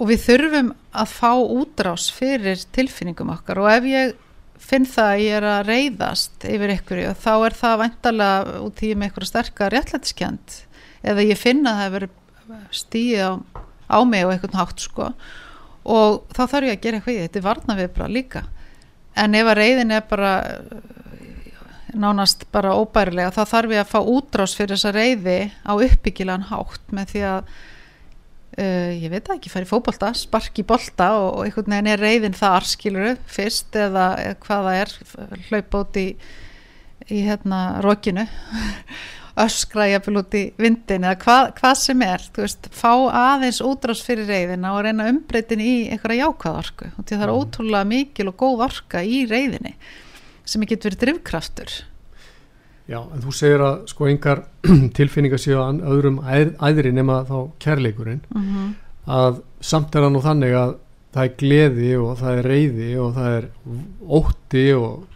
[0.00, 3.60] og við þurfum að fá útrás fyrir tilfinningum okkar.
[3.62, 4.14] Og ef ég
[4.60, 8.90] finn það að ég er að reyðast yfir ykkur þá er það væntalega út í
[8.94, 10.56] með ykkur sterkar réttlætiskend
[11.00, 12.08] eða ég finna að það hefur
[12.76, 13.30] stíð á,
[13.88, 15.10] á mig og einhvern hátt sko.
[15.90, 18.42] Og þá þarf ég að gera eitthvað í því, þetta er varna við bara líka.
[19.20, 20.32] En ef að reyðin er bara
[21.94, 26.94] nánast bara óbærilega þá þarf ég að fá útrás fyrir þessa reyði á uppbyggilegan hátt
[26.94, 27.38] með því að
[28.58, 32.68] uh, ég veit ekki, færi fótbolta sparki bolta og, og einhvern veginn er reyðin þar
[32.68, 34.94] skiluru fyrst eða, eða hvað það er
[35.48, 36.08] hlaupa út í,
[37.10, 38.26] í hérna rokinu
[39.40, 42.90] öskra jafnvel út í vindin eða hvað, hvað sem er, þú veist, fá
[43.22, 47.32] aðeins útrás fyrir reyðina og reyna umbreytin í einhverja jákvæð orku og því það er
[47.32, 47.38] Mhm.
[47.40, 49.74] ótrúlega mikil og góð orka í reyðinni
[50.50, 51.78] sem getur verið drivkraftur
[52.90, 54.40] Já, en þú segir að sko engar
[54.98, 58.22] tilfinningar séu að öðrum æð, æðri nema þá kærleikurinn.
[58.34, 58.72] Mm -hmm.
[59.06, 60.74] að samt er það nú þannig að
[61.14, 63.48] það er gleði og það er reyði og það er
[64.18, 65.06] ótti og,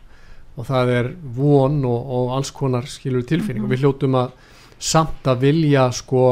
[0.56, 4.30] og það er von og, og alls konar skilur tilfinning og við hljótum að
[4.78, 6.24] samt að vilja sko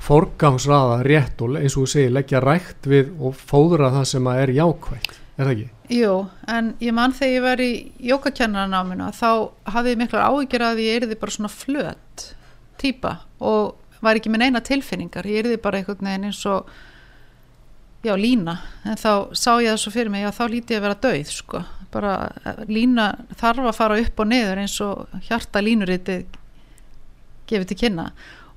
[0.00, 4.42] forgangsraða rétt og eins og þú segir leggja rækt við og fóðra það sem að
[4.42, 5.68] er jákvægt, er það ekki?
[5.90, 6.12] Jú,
[6.46, 7.70] en ég mann þegar ég var í
[8.06, 9.30] jókakennaranáminu þá
[9.74, 12.26] hafði ég miklar áhyggjur að ég erði bara svona flöt
[12.78, 15.26] típa og var ekki með neina tilfinningar.
[15.26, 16.70] Ég erði bara einhvern veginn eins og
[18.06, 18.60] já, lína.
[18.86, 21.32] En þá sá ég það svo fyrir mig, já, þá líti ég að vera döið
[21.34, 23.08] sko, bara eh, lína
[23.40, 26.20] þarf að fara upp og niður eins og hjarta línuriti
[27.50, 28.10] gefið til kynna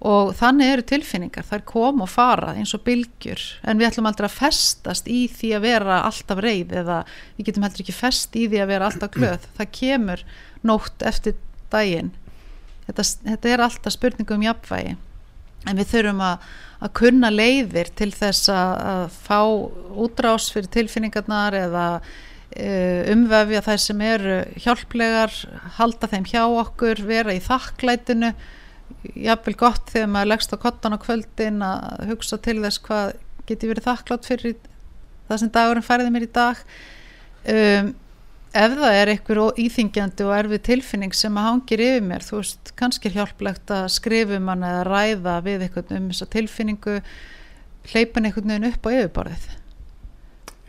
[0.04, 4.28] og þannig eru tilfinningar, þær kom og fara eins og bylgjur, en við ætlum aldrei
[4.28, 6.98] að festast í því að vera alltaf reyð eða
[7.38, 10.26] við getum heldur ekki fest í því að vera alltaf glöð, það kemur
[10.68, 11.38] nótt eftir
[11.72, 12.12] daginn.
[12.84, 14.98] Þetta, þetta er alltaf spurningu um jafnvægi.
[15.64, 16.48] En við þurfum að,
[16.84, 19.40] að kunna leiðir til þess að, að fá
[20.04, 25.38] útrás fyrir tilfinningarnar eða uh, umvefja þær sem eru hjálplegar
[25.78, 28.34] halda þeim hjá okkur, vera í þakklætinu
[29.04, 33.18] jafnvel gott þegar maður leggst á kottan á kvöldin að hugsa til þess hvað
[33.50, 34.56] geti verið þakklátt fyrir
[35.28, 36.62] það sem dagurinn færði mér í dag.
[37.44, 37.92] Um,
[38.54, 42.72] ef það er einhver íþingjandi og erfið tilfinning sem að hangir yfir mér þú veist,
[42.80, 47.00] kannski er hjálplegt að skrifa um hann eða ræða við einhvern um þessa tilfinningu
[47.92, 49.50] hleypan einhvern veginn upp á yfirborðið.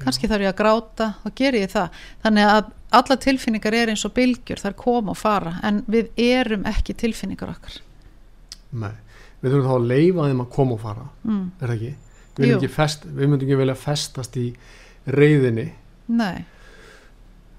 [0.03, 2.01] Kannski þarf ég að gráta og ger ég það.
[2.25, 6.67] Þannig að alla tilfinningar er eins og bylgjur þar koma og fara en við erum
[6.67, 7.83] ekki tilfinningar okkar
[8.75, 8.95] Nei,
[9.43, 11.07] við þurfum þá að leifa þeim að koma og fara.
[11.25, 11.45] Mm.
[11.61, 11.93] er það ekki?
[12.35, 14.49] Við, fest, við myndum ekki velja festast í
[15.15, 15.69] reyðinni
[16.11, 16.45] nei.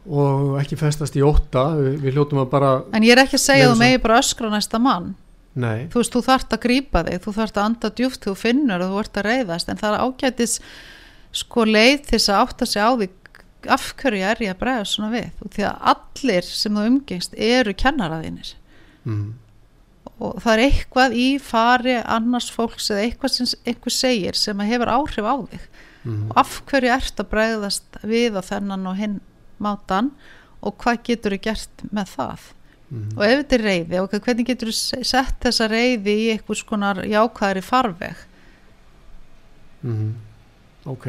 [0.05, 1.63] Og ekki festast í ótta.
[1.79, 4.19] Við, við hljótum að bara En ég er ekki að segja að þú megi bara
[4.21, 5.13] öskra næsta mann.
[5.55, 8.83] nei, Þú veist, þú þarft að grípa þig, þú þarft að anda djúft, þú finnur
[8.83, 10.57] og þú ert að reyðast, en það er ágætis
[11.35, 13.07] sko leið til þess að átta sig á því
[13.75, 15.29] af hverju er ég að bregða svona við.
[15.41, 18.51] Og því að allir sem þú umgengst eru kennaraðinir
[19.07, 19.25] mm,
[20.19, 24.91] og það er eitthvað í fari annars fólks eða eitthvað sem einhver segir sem hefur
[24.93, 25.65] áhrif á þig.
[26.05, 29.17] mm, Og af hverju ert að bregðast við á þennan og hinn
[29.59, 30.11] mátan
[30.61, 32.47] og hvað getur þú gert með það?
[32.91, 36.63] mm, og ef þetta er reyði og hvernig getur þú sett þessa reyði í einhvers
[36.63, 38.15] konar jákvæðari farveg?
[39.85, 40.13] Mm,
[40.85, 41.07] ok.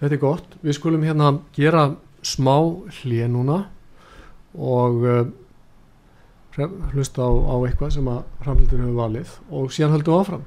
[0.00, 1.88] Þetta er gott, við skulum hérna gera
[2.22, 2.56] smá
[3.00, 3.58] hlið núna
[4.58, 5.22] og uh,
[6.92, 10.44] hlusta á, á eitthvað sem að framhildur hefur valið og síðan höldum áfram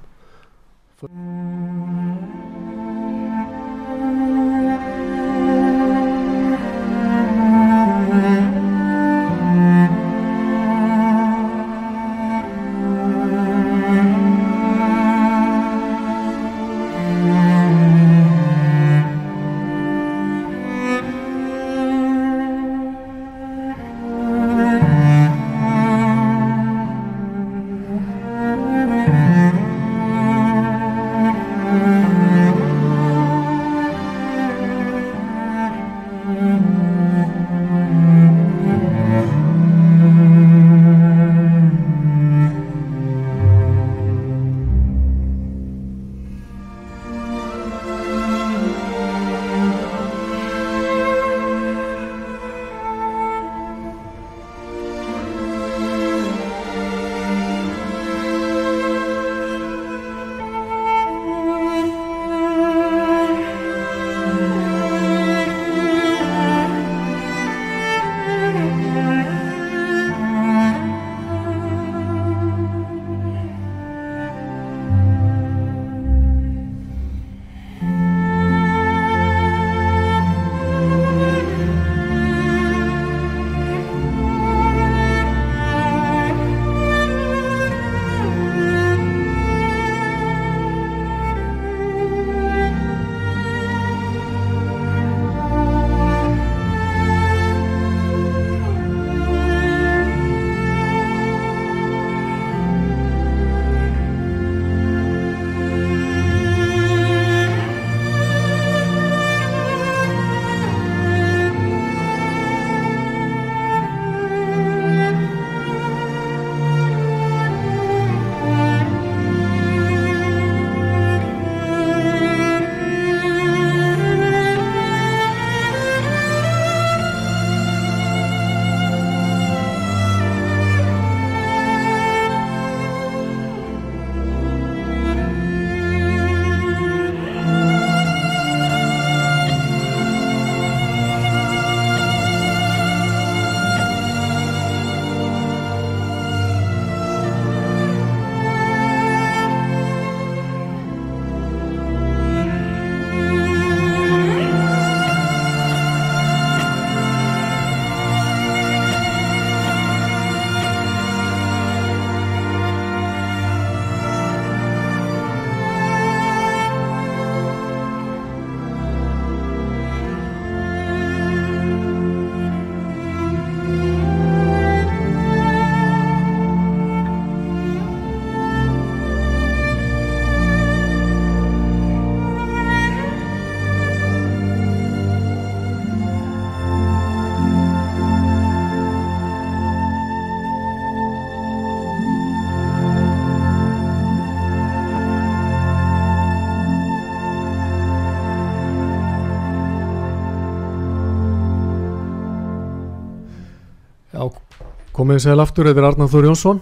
[205.01, 206.59] komið sér aftur, þetta er Arnar Þór Jónsson.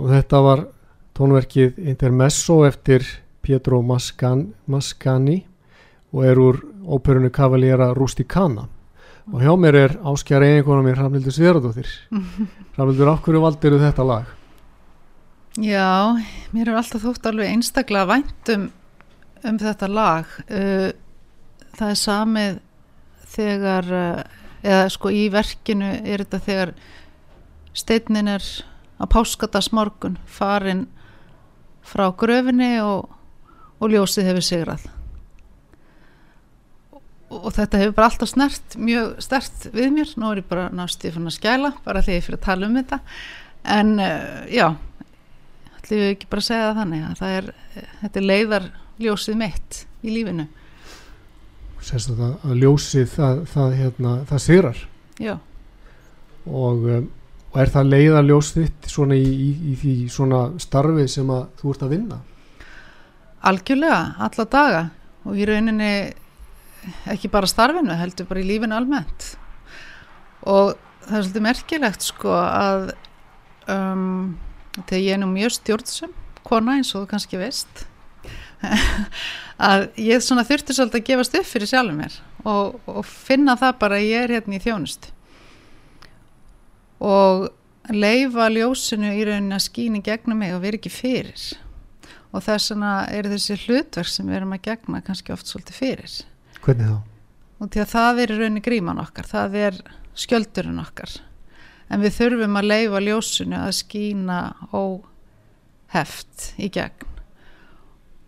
[0.00, 0.60] Og þetta var
[1.18, 3.04] tónverkið Intermesso eftir
[3.44, 5.42] Pietro Mascan, Mascani
[6.14, 8.64] og er úr óperunu Cavaliera Rusticana.
[9.28, 11.90] Og hjá mér er áskjara eiginkona mér Ramlildur Sverðardóttir
[12.78, 14.32] Ramlildur, af hverju valdir þetta lag?
[15.60, 16.16] Já,
[16.56, 18.68] mér er alltaf þótt alveg einstaklega vænt um,
[19.44, 20.36] um þetta lag.
[20.48, 20.88] Uh,
[21.76, 22.60] það er samið
[23.34, 26.74] þegar uh, eða sko í verkinu er þetta þegar
[27.76, 28.44] steinnin er
[29.00, 30.86] á páskadagsmorgun farin
[31.86, 33.08] frá gröfinni og,
[33.80, 34.84] og ljósið hefur sigrað.
[36.92, 37.02] Og,
[37.38, 40.14] og þetta hefur bara alltaf snert mjög stert við mér.
[40.20, 42.78] Nú er ég bara náttúrulega fann að skæla bara því ég fyrir að tala um
[42.80, 43.00] þetta.
[43.80, 44.68] En uh, já
[45.80, 47.46] ætlum við ekki bara að segja það þannig að það er,
[48.00, 48.66] þetta er leiðar
[49.00, 50.46] ljósið mitt í lífinu.
[51.80, 54.82] Sérst að, að ljósið það, það, hérna, það sigrar.
[55.20, 55.32] Já.
[56.46, 57.08] Og, um,
[57.50, 61.46] og er það leiða ljósið þitt svona í, í, í því svona starfi sem að
[61.60, 62.20] þú ert að vinna?
[63.50, 64.82] Algjörlega, alla daga.
[65.28, 65.92] Og í rauninni
[67.12, 69.32] ekki bara starfinu, heldur bara í lífinu almennt.
[70.48, 72.90] Og það er svolítið merkilegt sko að
[73.68, 74.38] um,
[74.78, 76.14] þegar ég er nú mjög stjórnsum
[76.46, 77.86] kona eins og þú kannski veist
[79.70, 84.00] að ég þurfti svolítið að gefast upp fyrir sjálfur mér og, og finna það bara
[84.00, 85.10] að ég er hérna í þjónust
[87.00, 87.48] og
[87.90, 91.46] leifa ljósinu í rauninni að skýni gegnum mig og vera ekki fyrir.
[92.30, 96.18] Og þess vegna eru þessi hlutverk sem við erum að gegna kannski oft svolítið fyrir.
[96.60, 96.98] Hvernig þá?
[97.60, 99.78] og því að það er í rauninni gríman okkar það er
[100.18, 101.12] skjöldurinn okkar.
[101.90, 104.38] En við þurfum að leifa ljósinu að skýna
[104.72, 107.08] óheft í gegn.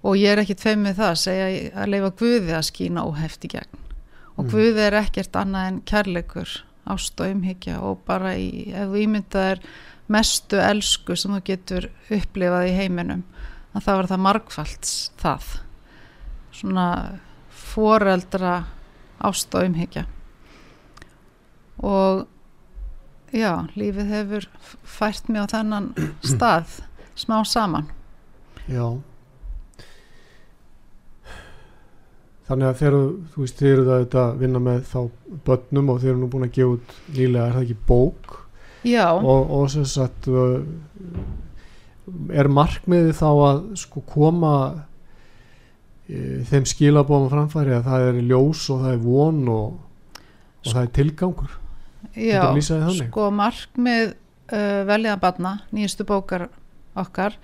[0.03, 1.47] Og ég er ekkit feim með það að segja
[1.79, 3.81] að leifa Guði að skýna óheft í gegn.
[4.35, 4.51] Og Mm.
[4.51, 6.55] Guði er ekkert annað en kærleikur
[6.91, 9.61] ást og umhyggja og bara í, ef þú ímyndað er
[10.13, 13.23] mestu elsku sem þú getur upplifað í heiminum
[13.73, 15.47] að það var það margfalds það.
[16.53, 16.89] Svona
[17.63, 18.57] foreldra
[19.23, 20.05] ást og umhyggja.
[21.83, 22.27] Og
[23.33, 24.51] já, lífið hefur
[24.85, 26.83] fært mig á þennan stað
[27.17, 27.89] smá saman.
[28.69, 29.01] Já
[32.53, 32.95] Þannig að þegar
[33.33, 34.99] þú- veist þið eru það að vinna með þá
[35.47, 38.35] börnum og þið eru nú búin að gefa út nýlega er það ekki bók?
[38.85, 40.61] Já, og, og sem sagt uh,
[42.35, 44.53] er markmiði þá að sko koma
[46.11, 50.21] e, þeim skilabóðum á framfæri að það er ljós og það er von og,
[50.67, 51.59] og það er tilgangur?
[52.19, 52.43] Já
[52.99, 56.51] sko markmið uh, veljaða barna, nýjastu bókar
[56.99, 57.39] okkar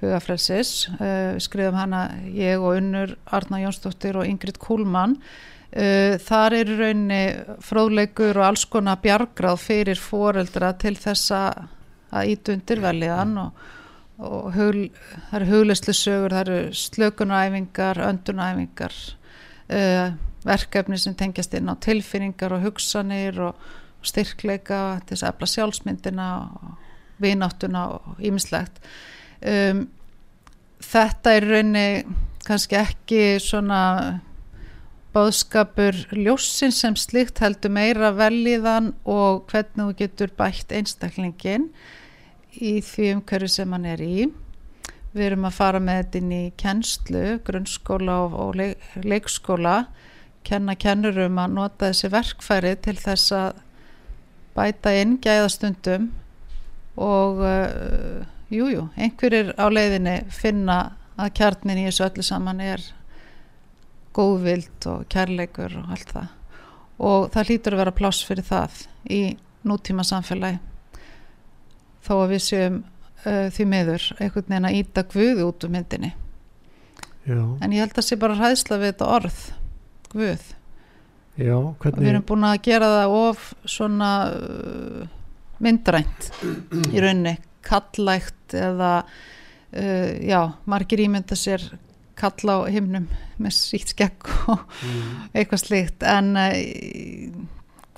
[0.00, 5.18] hugafrelsis, við skrifum hana ég og Unnur Arna Jónsdóttir og Ingrid Kúlmann.
[5.70, 7.24] Uh, þar er í rauninni
[7.62, 11.42] fróðleikur og alls konar bjargráð fyrir foreldra til þessa
[12.10, 13.60] að ítu undir veljaðan og,
[14.18, 14.88] og hugl,
[15.28, 18.98] það eru hugleyslu sögur, það eru slökunæfingar, öndunæfingar
[19.70, 23.70] uh, verkefni sem tengjast inn á tilfinningar og hugsanir og
[24.02, 26.76] styrkleika til þess að efla sjálfsmyndina og
[27.20, 28.80] vináttuna og ýmislegt
[29.46, 29.84] um,
[30.84, 31.86] þetta er raunni
[32.46, 33.80] kannski ekki svona
[35.14, 41.70] báðskapur ljósin sem slikt heldur meira velíðan og hvernig þú getur bætt einstaklingin
[42.54, 44.28] í því umhverju sem hann er í.
[45.10, 49.76] Við erum að fara með þetta inn í kennslu, grunnskóla og, og leik, leikskóla
[50.46, 53.58] kenna kennurum að nota þessi verkfæri til þess að
[54.54, 56.10] bæta inn gæðastundum
[57.00, 60.78] og uh, jújú, jú, einhverjir á leiðinni finna
[61.20, 62.82] að kjarnin í þessu öllu saman er
[64.16, 66.30] góðvild og kærleikur og allt það.
[67.00, 69.20] Og það hlýtur að vera pláss fyrir það í
[69.66, 70.58] nútíma samfélagi.
[72.04, 76.14] Þó að við séum uh, því miður einhvern veginn að íta guði út úr myndinni.
[77.28, 79.40] Já, en ég held að sé bara hræðsla við þetta orð
[80.10, 80.46] guð.
[81.40, 85.04] Já, og við hvernig erum búin að gera það of svona uh,
[85.62, 86.30] myndrænt
[86.90, 87.36] í rauninni
[87.66, 90.40] kallægt eða uh, já,
[90.70, 91.64] margir ímynda sér
[92.20, 93.06] kalla á himnum
[93.40, 96.04] með sítt skegg og mm, eitthvað slíkt.
[96.04, 97.48] En uh,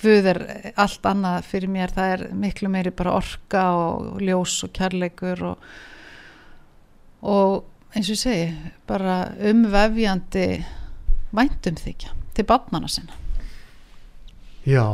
[0.03, 0.39] Guð er
[0.75, 1.91] allt annað fyrir mér.
[1.95, 5.67] Það er miklu meiri bara orka og ljós og kærleikur og,
[7.23, 9.17] og eins og ég segi bara
[9.51, 10.47] umvefjandi
[11.33, 13.15] væntum þykja til barnana sinna.
[14.67, 14.85] Já,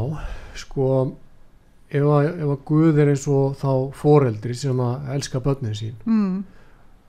[0.58, 1.16] sko
[1.90, 5.96] ef að, ef að Guð er eins og þá foreldri sem að elska börnin sín
[6.06, 6.38] mm.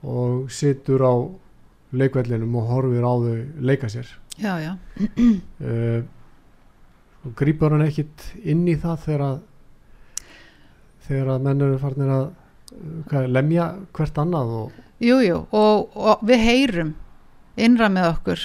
[0.09, 1.13] og situr á
[1.91, 4.07] leikvellinum og horfir á þau leika sér.
[4.39, 4.73] Já, já,
[5.67, 6.03] uh,
[7.21, 9.41] og grýpar hann ekkit inn í það þegar að
[11.05, 12.25] þegar að menn eru farnir að
[13.11, 16.91] hvað, lemja hvert annað og Jújú, jú, og, og við heyrum
[17.57, 18.43] innra með okkur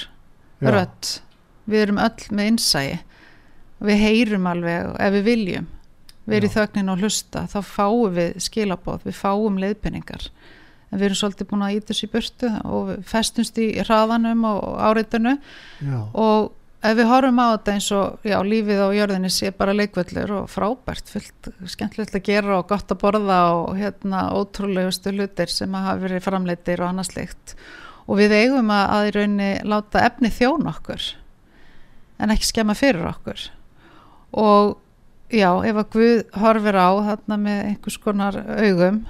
[0.65, 1.09] rödd,
[1.69, 2.95] við erum öll með innsæi.
[3.77, 5.67] Við heyrum alveg ef við viljum
[6.27, 10.29] verið þögnin og hlusta þá fáum við skilabóð, við fáum leiðbynningar
[10.87, 14.77] en við erum svolítið búin að íta þessu í burtu og festumst í hraðanum og
[14.87, 16.53] áreitinu já, og
[16.85, 20.49] ef við horfum á þetta eins og já, lífið á jörðinni sé bara leikvöllur og
[20.51, 25.89] frábært, fullt skemmtilegt að gera og gott að borða og hérna ótrúlegustu hlutir sem að
[25.89, 27.55] hafa verið framleitir og annað slikt
[28.07, 31.07] og við eigum að, að í rauninni láta efni þjón okkur
[32.17, 33.49] en ekki skemma fyrir okkur.
[34.37, 34.77] Og
[35.33, 39.01] já, ef að Guð horfir á þarna með einhvers konar augum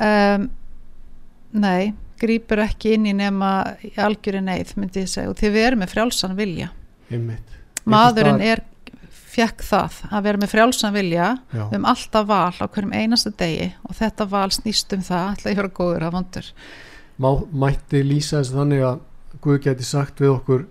[0.00, 0.48] um,
[1.56, 3.50] nei grýpur ekki inn í nema
[4.00, 6.70] algjöri neyð myndi ég segja og því við erum með frjálsan vilja.
[7.12, 7.52] Einmitt.
[7.86, 8.62] Maðurinn er
[9.36, 13.68] fekk það að vera með frjálsan vilja já, um alltaf val á hverjum einasta degi
[13.84, 16.48] og þetta val snýst um það ætla ég að vera góður að vondur.
[17.20, 19.04] Má, mætti lýsa þessu þannig að
[19.44, 20.62] Guð geti sagt við okkur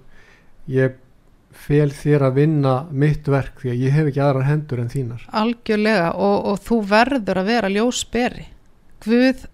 [0.73, 0.95] ég
[1.65, 5.27] fel þér að vinna mitt verk því að ég hef ekki aðrar hendur en þínar.
[5.41, 8.47] Algjörlega og, og þú verður að vera ljósberi.
[9.05, 9.45] Guð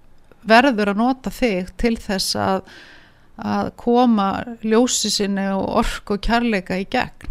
[0.48, 2.64] verður að nota þig til þess að,
[3.38, 4.30] að koma
[4.66, 7.30] ljósi sinni og ork og kærleika í gegn.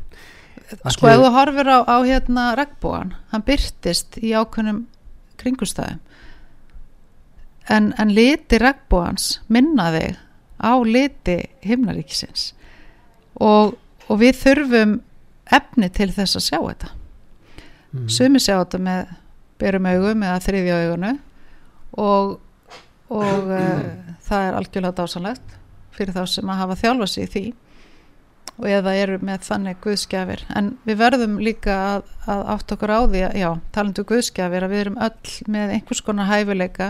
[0.71, 4.85] Sko Ætli- ef þú horfir á, á hérna regnbúan, hann byrtist í ákveðnum
[5.41, 5.99] kringustæðum
[7.71, 10.19] en, en liti regnbúans minna þig
[10.61, 12.51] á liti himnaríkisins.
[13.41, 13.77] Og,
[14.11, 14.99] og við þurfum
[15.51, 16.93] efni til þess að sjá þetta.
[17.91, 18.07] Mm.
[18.07, 19.15] sumi sjá þetta með
[19.59, 21.09] berum augum eða þriðja augunu
[21.99, 22.37] og,
[23.11, 23.81] og uh,
[24.29, 25.57] það er algjörlega dásanlegt
[25.97, 27.45] fyrir þá sem að hafa þjálfa sig í því.
[28.61, 33.01] Og eða eru með þannig guðskjafir en við verðum líka að, að átt okkur á
[33.01, 36.89] því að, já, talandu guðskjafir að við erum öll með einhvers konar hæfuleika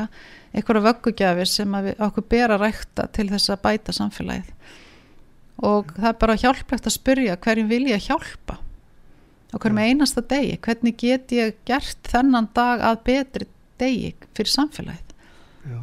[0.50, 4.50] einhverja vöggugjafir sem við, okkur ber að rækta til þess að bæta samfélagið
[5.66, 8.58] og það er bara hjálplegt að spyrja hverjum vil ég hjálpa?
[9.50, 10.56] Á hverjum einasta degi?
[10.62, 13.48] Hvernig get ég gert þennan dag að betri
[13.80, 15.14] degi fyrir samfélagið?
[15.70, 15.80] Já,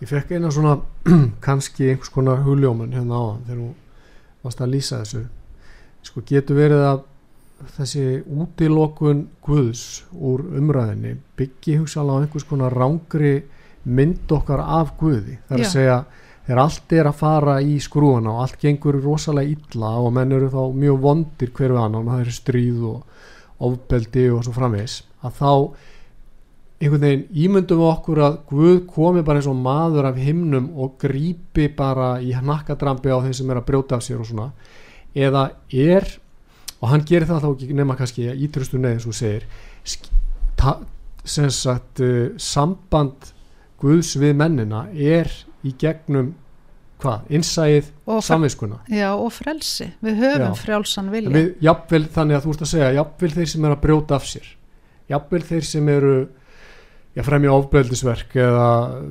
[0.00, 0.78] ég fekk eina svona
[1.46, 3.70] kannski einhvers konar hugljóman hérna á þegar þú
[4.44, 5.24] varst að lýsa þessu.
[6.06, 7.02] Sko getur verið að
[7.76, 13.42] þessi útilokun Guðs úr umræðinni byggi hugsalega á einhvers konar rángri
[13.84, 15.36] mynd okkar af Guði.
[15.48, 15.66] Það er Já.
[15.66, 15.98] að segja
[16.50, 20.48] þegar allt er að fara í skrúana og allt gengur rosalega illa og menn eru
[20.50, 24.96] þá mjög vondir hver við annan og það eru stríð og ofbeldi og svo framvegis
[25.22, 25.52] að þá
[26.80, 30.96] einhvern veginn ímyndum við okkur að Guð komi bara eins og maður af himnum og
[30.98, 34.48] grípi bara í hnakkadrambi á þeim sem er að brjóta af sér og svona.
[35.14, 36.08] Eða er
[36.80, 39.46] og hann gerir það þá ekki nema kannski ítrustu neð eins og segir
[41.30, 43.30] sem sagt uh, samband
[43.80, 45.30] Guðs við mennina er
[45.66, 46.34] í gegnum
[47.00, 48.80] hvað, fre- samviskuna?
[48.92, 49.90] Já, og frelsi.
[50.04, 50.58] Við höfum Já.
[50.60, 51.32] frjálsan vilja.
[51.34, 54.28] við, jafnvel þannig að þú ert að segja jafnvel þeir sem er að brjóta af
[54.28, 54.52] sér.
[55.10, 56.14] Jafnvel þeir sem eru
[57.16, 58.68] já, fremja ofbeldisverk eða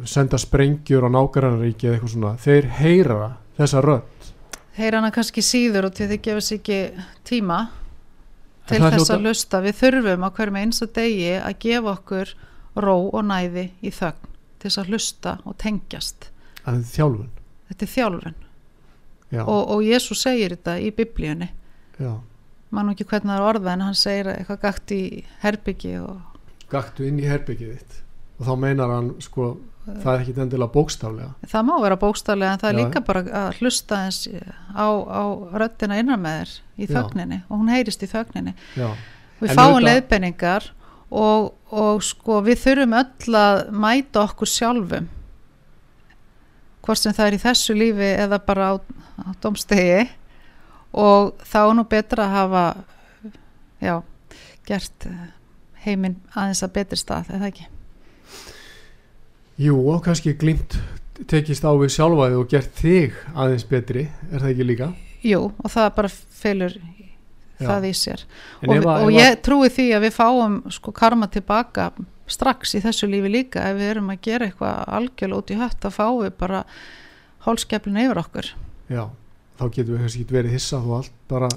[0.07, 4.31] senda sprengjur á nágrannaríki eða eitthvað svona, þeir heyra þessa rödd.
[4.79, 6.79] Heyra hana kannski síður og til þið gefur sér ekki
[7.27, 7.59] tíma
[8.69, 12.35] til þess að lusta við þurfum á hverjum eins og degi að gefa okkur
[12.79, 14.29] ró og næði í þögn
[14.59, 16.29] til þess að hlusta og tengjast
[16.67, 17.29] að þjálfun.
[17.69, 18.37] Þetta er þjálfun.
[19.29, 21.51] Já, og, og Jésu segir þetta í biblíunni.
[21.99, 22.13] Já.
[22.69, 25.03] mann ekki hvernig það er orða en hann segir eitthvað gagt í
[25.41, 26.19] herbyggi og
[26.69, 27.97] gaktu inn í herbyggið þitt.
[28.39, 29.49] Og þá meinar hann sko
[29.89, 31.29] það er ekki endilega bókstaflega.
[31.49, 32.79] Það má vera bókstaflega en það er Já.
[32.81, 35.23] líka bara að hlusta eins á, á
[35.61, 36.91] röddina innan með þér í Já.
[36.95, 37.39] þögninni.
[37.49, 38.55] Og hún heyrist í þögninni.
[38.77, 38.89] Já,
[39.41, 40.69] við En fáum leiðbenningar
[41.09, 45.09] og, og sko við þurfum öll að mæta okkur sjálfum
[46.85, 48.73] hvort sem það er í þessu lífi eða bara á,
[49.25, 50.07] á domstegi
[50.93, 52.63] og þá er nú betra að hafa
[53.83, 53.95] já,
[54.67, 55.27] gert eh,
[55.85, 57.67] heiminn aðeins að betri stað, eða ekki?
[59.59, 60.77] Jú og kannski glimt
[61.29, 64.87] tekist á við sjálfaði og gert þig aðeins betri, er það ekki líka?
[65.27, 66.77] Jú, og það bara felur
[67.59, 67.65] Já.
[67.67, 68.21] það í sér.
[68.63, 71.27] En og, ef að- og ef að- ég trúi því að við fáum sko karma
[71.27, 71.89] tilbaka
[72.31, 75.79] strax í þessu lífi líka ef við erum að gera eitthvað algjörlega út í hött
[75.83, 76.61] þá fáum við bara
[77.45, 78.51] hálskeflinu yfir okkur.
[78.89, 79.03] Já,
[79.59, 81.49] þá getum við kannski verið hissa þú allt bara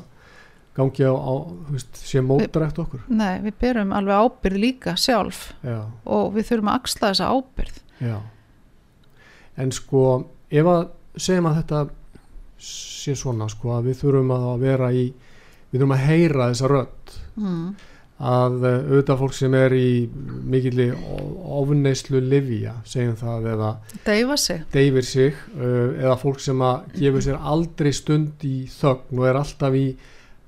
[0.76, 1.34] gangi á, á
[1.72, 3.02] veist, sé mótrækt okkur.
[3.12, 7.80] Nei, við berum alveg ábyrð líka sjálf Já, og við þurfum að axla þessa ábyrð
[8.02, 8.16] já.
[9.60, 10.04] En sko,
[10.48, 10.86] ef að
[11.20, 11.82] segjum að þetta
[12.62, 15.06] sé svona sko að við þurfum að vera í
[15.72, 17.66] við þurfum að heyra þessa rödd mm.
[18.22, 19.88] Að uh, auðvitað fólk sem er í
[20.52, 20.88] mikilli
[21.58, 23.70] ofneislu livja, segjum það eða
[24.38, 24.64] sig.
[24.72, 29.40] deyfir sig uh, eða fólk sem að gefur sér aldrei stund í þögn og er
[29.42, 29.86] alltaf í,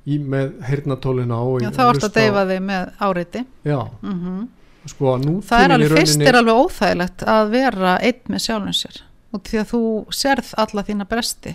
[0.07, 3.47] í með heyrnatólina og Já, þá ertu að deyfa þig með áriti.
[3.67, 4.45] Já, mm
[4.85, 8.75] sko að nútíminn það er alveg fyrst er alveg óþægilegt að vera einn með sjálfum
[8.77, 8.99] sér.
[9.33, 9.81] Og því að þú
[10.13, 11.55] sérð alla þína bresti.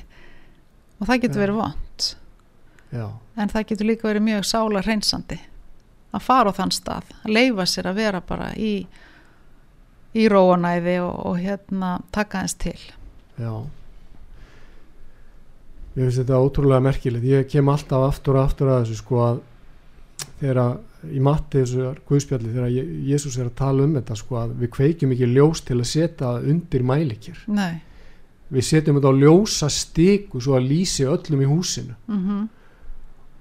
[0.98, 1.44] Og það getur Já.
[1.44, 2.08] verið vond
[2.90, 3.06] já,
[3.38, 5.38] en það getur líka verið mjög sála reynsandi
[6.16, 8.74] að fara á þann stað að leifa sér að vera bara í
[10.18, 12.78] í róanæði og, og hérna taka hans til.
[13.38, 13.54] Já.
[15.94, 17.28] Mér finnst þetta ótrúlega merkilegt.
[17.30, 19.42] Ég kem alltaf aftur og aftur að þessu sko að
[20.40, 22.74] þegar að í matti þessu guðspjalli þegar
[23.08, 26.34] Jésús er að tala um þetta sko að við kveikjum ekki ljós til að setja
[26.40, 27.46] undir mælikir.
[27.48, 27.86] nei.
[28.50, 31.94] Við setjum þetta á ljósa stiku svo að lýsi öllum í húsinu.
[32.10, 32.48] Mm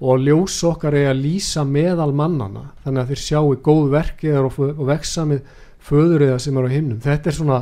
[0.01, 4.59] og ljós okkar er að lýsa meðal mannana þannig að þeir sjáu góð verkið og,
[4.79, 5.41] og veksa með
[5.89, 6.99] föðuriða sem eru á himnum.
[7.03, 7.59] Þetta er svona,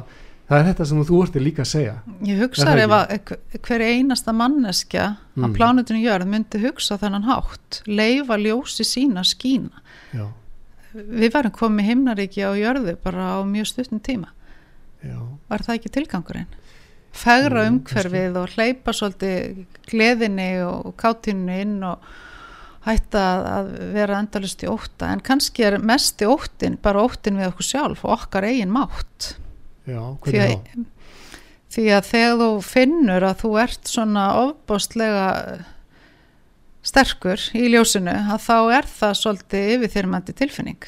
[0.48, 1.94] það er þetta sem þú ert líka að segja.
[2.26, 5.06] ég hugsa það ef að hver einasta manneskja
[5.36, 5.44] Mm.
[5.44, 9.82] á plánutinu jörð myndi hugsa þennan hátt leifa ljósi sína skína.
[10.16, 10.28] Já,
[10.96, 14.30] við varum komið himnaríki á jörðu bara á mjög stuttum tíma.
[15.04, 15.18] Já,
[15.50, 16.46] var það ekki tilgangurinn?
[17.12, 21.98] Fegra Jú, umhverfið og hleypa svolítið gleðinni og kátínu inn og
[22.86, 27.66] hætta að- vera endalust í ótta en kannski er mesti óttin bara óttin við okkur
[27.70, 29.32] sjálf og okkar eigin mátt.
[29.86, 30.84] Já, því að,
[31.74, 35.26] því að þegar þú finnur að þú ert svona ofbóstlega
[36.86, 40.86] sterkur í ljósinu að þá er það svolítið yfirþyrmandi tilfinning.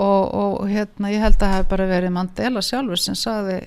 [0.00, 3.58] Og, og hérna ég held að það hef bara verið Mandela sjálfur sem sagði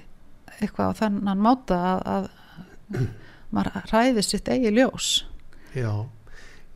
[0.57, 3.05] eitthvað á þennan máta að, að
[3.53, 5.09] maður ræði sitt eigi ljós.
[5.77, 5.91] Já,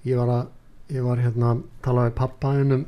[0.07, 2.85] ég var að ég var hérna að tala við pappa um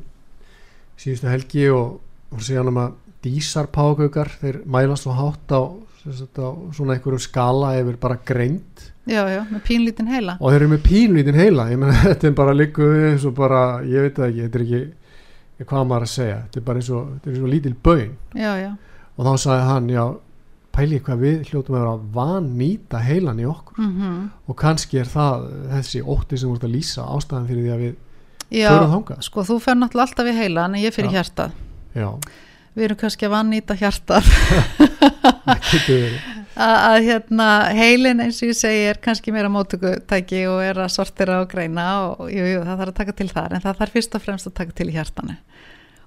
[1.02, 2.96] síðustu helgi og segja hann um að
[3.26, 8.88] dísarpákaukar þeir mæla svo hátt á, á svona einhverjum skala yfir bara greind.
[9.10, 10.38] Já, já, með pínlítinn heila.
[10.40, 13.62] Og þeir eru með pínlítinn heila ég menn þetta er bara líku eins og bara
[13.86, 17.10] ég veit ekki, þetta er ekki hvað maður að segja, þetta er bara eins og,
[17.22, 17.76] eins og lítil
[18.34, 18.72] já,
[19.18, 20.06] og þá sagði hann, já
[20.76, 23.82] pæli hvað við hljótum að vera að vannýta heilan í okkur.
[23.82, 27.84] Mm og kannski er það þessi ótti sem voru að lýsa ástæðan fyrir því að
[27.86, 27.94] við
[28.62, 29.22] já förum þangað.
[29.28, 31.54] sko þú fer náttúrulega alltaf í heila en ég fyrir hjartað.
[31.96, 32.08] Já,
[32.76, 34.32] við erum kannski að vannýta hjartað.
[34.78, 36.22] Það getur verið.
[36.52, 37.46] Að, að hérna
[37.78, 41.86] heilin eins og ég segi er kannski meira mótökutæki og er að sortira og greina
[42.10, 44.50] og jú, jú, það þarf að taka til þar en það þarf fyrst og fremst
[44.52, 45.38] að taka til hjartanu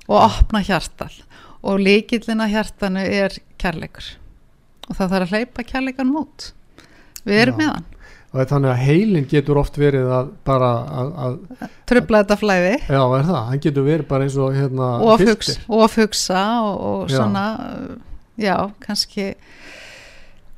[0.04, 1.08] og opna hjartal.
[1.64, 4.10] Og líkillin að hjartanu er kærleikur
[4.88, 6.52] og það þarf að hleypa kærleikan út.
[7.24, 7.64] Við erum Já.
[7.64, 7.90] með hann,
[8.34, 10.70] og er þannig að heilin getur oft verið að bara
[11.02, 12.72] að, að trubla þetta flæði.
[12.88, 15.36] Já, er það, hann getur verið bara eins og hérna og filter.
[15.36, 15.60] hugsa,
[16.64, 17.16] og og, Já.
[17.20, 17.44] svona
[18.40, 19.28] já, kannski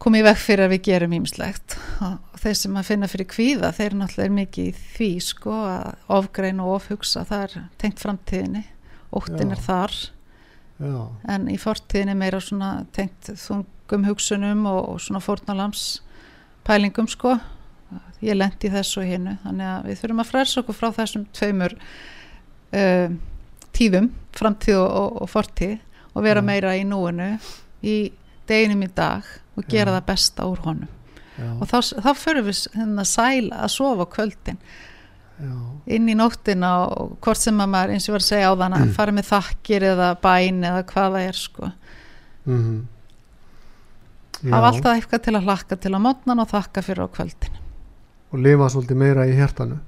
[0.00, 3.96] komið veg fyrir að við gerum ímislegt og þeir sem að finna fyrir kvíða þeir
[3.98, 5.86] náttúrulega mikið í því sko að
[6.18, 8.64] ofgrein og ofhugsa það er tengt framtíðinni.
[9.16, 9.94] Óttin er þar.
[10.76, 10.96] Já,
[11.32, 13.30] en í fortíðinni meira svona tengt
[13.86, 16.02] þungum hugsunum og, og svona fórnalams
[16.66, 17.36] pælingum sko.
[18.24, 21.76] Ég lendi þessu og hinnu þannig að við þurfum að frelsa okkur frá þessum tveimur
[21.76, 23.14] uh,
[23.76, 25.76] tíðum framtíð og, og, fortíð
[26.14, 26.46] og vera Já.
[26.48, 27.36] meira í núinu
[27.84, 27.96] í
[28.48, 29.22] deginum í dag
[29.56, 29.98] og gera Já.
[29.98, 30.92] það besta úr honum.
[31.36, 34.58] Já, og þá, þá förum við hérna sæl að sofa kvöldin.
[35.36, 35.52] Já,
[35.92, 38.76] inn í nóttina og hvort sem að maður eins og var að segja á þann
[38.80, 41.72] að fara með þakkir eða bæn eða hvað það er sko.
[42.48, 42.84] Mm
[44.44, 47.60] hafa alltaf eitthvað til að hlakka til á mótnan og þakka fyrir á kvöldin
[48.32, 49.78] og lifa svolítið meira í hjertanu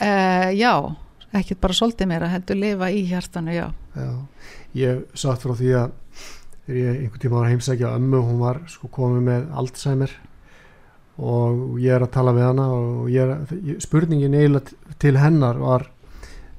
[0.00, 0.74] uh, já,
[1.32, 3.68] ekkert bara svolítið meira heldur lifa í hjartanu, já.
[3.94, 4.10] Já,
[4.78, 5.94] ég sagt frá því að
[6.70, 10.12] ég einhvern tíma var að heimsækja ömmu, hún var sko komið með Alzheimer
[11.20, 13.34] og ég er að tala við hana og er,
[13.82, 15.88] spurningin eiginlega til hennar var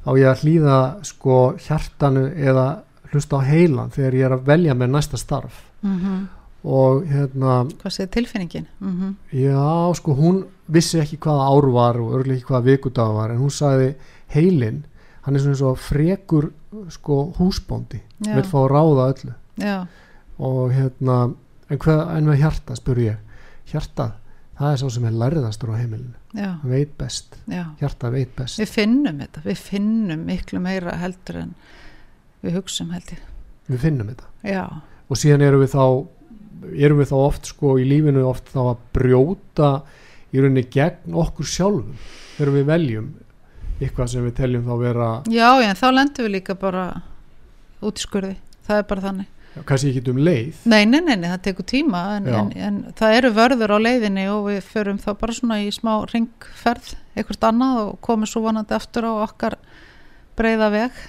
[0.05, 0.77] á ég að hlýða
[1.07, 2.67] sko hjartanu eða
[3.11, 5.63] hlusta á heilan þegar ég er að velja með næsta starf?
[5.81, 5.97] Mm
[6.63, 8.67] og hérna hvað segir tilfinningin?
[8.79, 13.31] Mm Já, sko hún vissi ekki hvaða ár var og örgulega ekki hvaða vikudag var
[13.33, 13.95] en hún sagði
[14.35, 14.83] heilin
[15.25, 16.49] hann er svona eins og frekur
[16.93, 19.33] sko húsbóndi, vil fá ráða öllu.
[19.61, 19.77] Já,
[20.41, 21.17] og hérna
[21.69, 23.19] en, hvað, en með hjarta, spur ég.
[23.71, 24.15] Hjartað,
[24.59, 27.37] það er sá sem er lærðastur á heimilinu, hann veit best.
[27.51, 27.65] Já.
[27.81, 28.61] Hjartað veit best.
[28.61, 31.53] Við finnum þetta, við finnum miklu meira heldur en
[32.41, 33.21] við hugsum held ég.
[33.69, 34.31] Við finnum þetta.
[34.47, 34.65] Já,
[35.07, 35.85] og síðan erum við þá
[36.77, 39.71] erum við þá oft sko í lífinu oft þá að brjóta
[40.31, 41.95] í rauninni gegn okkur sjálfum
[42.37, 43.11] þegar við veljum
[43.81, 46.85] eitthvað sem við teljum þá vera já, já, þá lendum við líka bara
[47.81, 48.35] út í skurði,
[48.67, 49.29] það er bara þannig.
[49.51, 50.59] Já, kannski ekki um leið.
[50.71, 54.27] Nei, nei, nei, nei, það tekur tíma en, en, en það eru vörður á leiðinni
[54.31, 58.77] og við förum þá bara svona í smá ringferð, eitthvað annað og komum svo vonandi
[58.77, 59.57] aftur á okkar
[60.39, 61.01] breyða veg.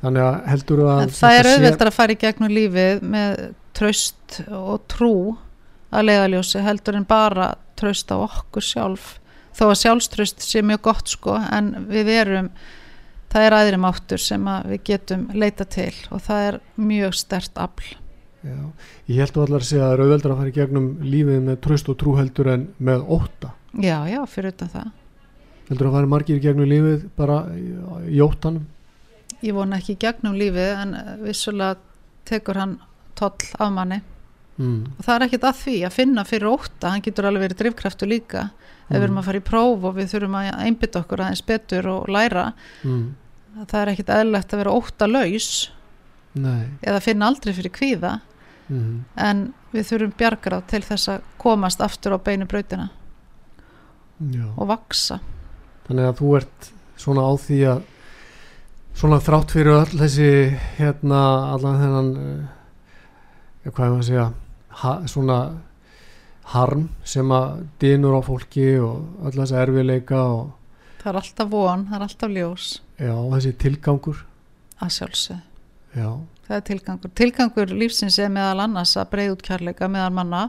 [0.00, 3.42] þannig að heldur að En það er auðveldar að fara í gegnum lífið með
[3.78, 5.12] tröst og trú
[5.94, 9.14] að leiðaljósi heldur en bara tröst á okkur sjálf.
[9.56, 12.50] Þó að sjálfströst sé mjög gott sko en við erum,
[13.32, 17.58] það er aðri máttur sem að við getum leita til og það er mjög stert
[17.58, 17.88] afl.
[18.46, 18.58] já,
[19.10, 21.88] ég held allar að segja að það auðveldar að fara í gegnum lífið með tröst
[21.90, 23.50] og trú heldur en með ótta
[23.82, 24.92] Já, já, fyrir utan það.
[25.68, 28.68] heldur að fara margir í gegnum lífið bara í, óttanum
[29.42, 31.80] ég vona ekki í gegnum lífið en vissulega
[32.30, 32.76] tekur hann
[33.18, 34.00] toll af manni
[34.58, 34.80] mm.
[34.96, 38.10] og það er ekkert að því að finna fyrir ótta hann getur alveg verið drifkraftur
[38.10, 38.48] líka
[38.88, 41.90] ef við erum að fara í próf og við þurfum að einbytta okkur aðeins betur
[41.92, 42.46] og læra
[42.82, 43.04] mm.
[43.64, 45.50] það er ekkert eðlilegt að vera ótta laus
[46.38, 48.18] nei eða finna aldrei fyrir kvíða
[48.68, 48.94] mm.
[49.28, 52.88] en við þurfum bjargrað til þess að komast aftur á beinu brautina
[54.18, 54.46] já.
[54.56, 55.20] og vaksa
[55.88, 57.82] þannig að þú ert svona á því að
[58.98, 60.30] svona þrátt fyrir öll þessi
[60.78, 61.20] hérna
[61.54, 62.46] allan þennan uh,
[63.74, 64.26] hvað er að segja
[64.82, 65.38] ha, svona
[66.54, 70.46] harm sem að dynur á fólki og öll þessi erfiðleika og
[71.02, 74.22] það er alltaf von, það er alltaf ljós já, þessi tilgangur
[74.78, 76.08] að sjálfsög já,
[76.46, 77.12] það er tilgangur.
[77.18, 80.46] Tilgangur lífsins er meðal annars að breyða út kærleika meðal manna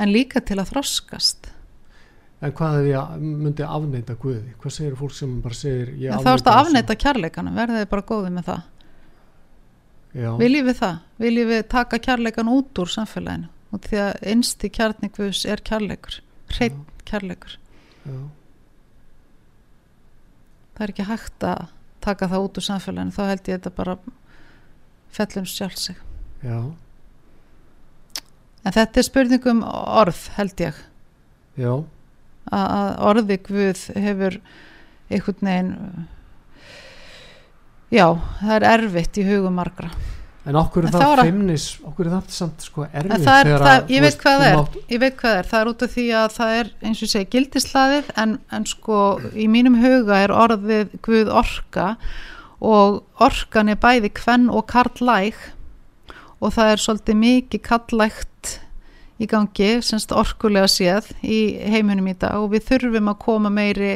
[0.00, 1.50] en líka til að þroskast.
[2.42, 6.18] en hvað ef ég myndi afneita Guði, hvað segir fólk sem bara segir ég En
[6.24, 6.54] þá að þessu?
[6.62, 8.62] afneita kærleikanum, verðið bara góðið með það.
[10.14, 10.96] Já, Viljið við það?
[11.22, 13.48] Viljið við taka kærleikan út úr samfélaginu?
[13.72, 16.18] Og því að einsti kjarningvus er kærleikur,
[16.52, 17.54] hreinn kærleikur.
[18.04, 18.16] já,
[20.72, 21.64] Það er ekki hægt að
[22.02, 23.96] taka það út úr samfélaginu, þá held ég þetta bara
[25.12, 25.96] fellum sjálf sig.
[26.44, 26.58] já,
[28.64, 30.74] En þetta er spurningum orð, held ég.
[32.52, 34.36] að orði Guð hefur
[35.10, 35.72] einhvern veginn
[37.92, 38.06] já,
[38.40, 39.90] það er erfitt í hugum margra.
[40.42, 43.20] En okkur En er þá það að- feimnis okkur er það samt sko erfitt en
[43.28, 44.56] er, það, að, ég veit veist, hvað þú það er.
[44.58, 47.02] mátt- ég veit hvað það er, það er út af því að það er eins
[47.06, 48.98] og segi gildislaðið en, en sko
[49.38, 51.86] í mínum huga er orðið Guð orka
[52.62, 55.34] og orkan er bæði kvenn og karlæg
[56.42, 58.56] og það er svolítið mikið kallægt
[59.22, 61.38] í gangi, semst orkulega séð í
[61.70, 63.92] heiminum í dag og við þurfum að koma meiri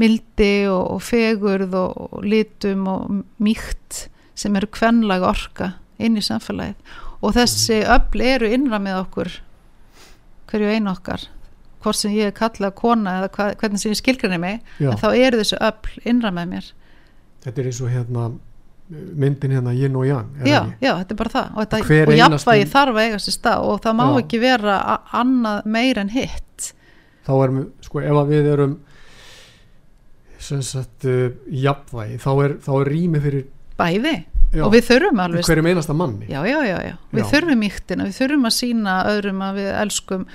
[0.00, 6.24] mildi og, og fegurð og, og litum og mýkt sem eru kvenlag orka inn í
[6.24, 6.78] samfélagið.
[7.24, 9.36] Og þessi öfl eru innra með okkur
[10.50, 11.28] hverju einu okkar
[11.84, 15.00] hvort sem ég er kallað kona eða hva, hvernig sem ég skilgrinni mig já, en
[15.00, 16.68] þá eru þessi öfl innra með mér.
[17.44, 18.28] Þetta er eins og hérna
[18.88, 21.52] myndin hérna yin og yang já, já, þetta er bara það.
[21.52, 24.16] Og, þetta, og jafnvægi þarf að eiga sér stað og það má Já.
[24.22, 24.78] ekki vera
[25.20, 26.72] annað meir en hitt.
[27.24, 28.74] Þá erum við, sko ef að við erum
[30.44, 33.46] sagt uh, jafnvægi, þá er, þá er rými fyrir
[33.78, 34.16] bæði.
[34.54, 36.28] Já, og við þurfum alveg hverjum einasta manni?
[36.30, 40.26] Já, já, já, já, við þurfum mýktina við þurfum að sína öðrum að við elskum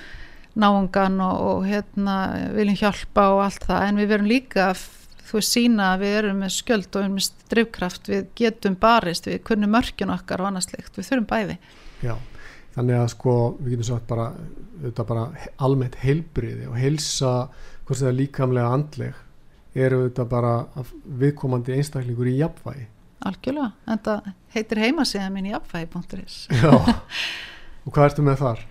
[0.60, 2.16] náungan og, og hérna
[2.56, 3.84] viljum hjálpa og allt það.
[3.86, 4.82] En við verum líka að
[5.30, 8.10] þú veist sína að við erum með skjöld og við erum með drifkraft.
[8.10, 11.56] Við getum barist, við kunnum mörkjun okkar og annað slikt, við þurfum bæði.
[12.04, 12.14] Já,
[12.76, 14.28] þannig að sko við getum sagt bara,
[15.00, 15.26] bara
[15.62, 17.34] almennt heilbriði og heilsa
[17.86, 19.26] hvort það er líkamlega andleg
[19.74, 20.54] eru þetta bara
[21.20, 22.86] viðkomandi einstaklingur í jafnvægi.
[23.28, 28.62] Algjörlega, en það heitir heimasíða mín í apfæði.is já, og hvað ertu með þar?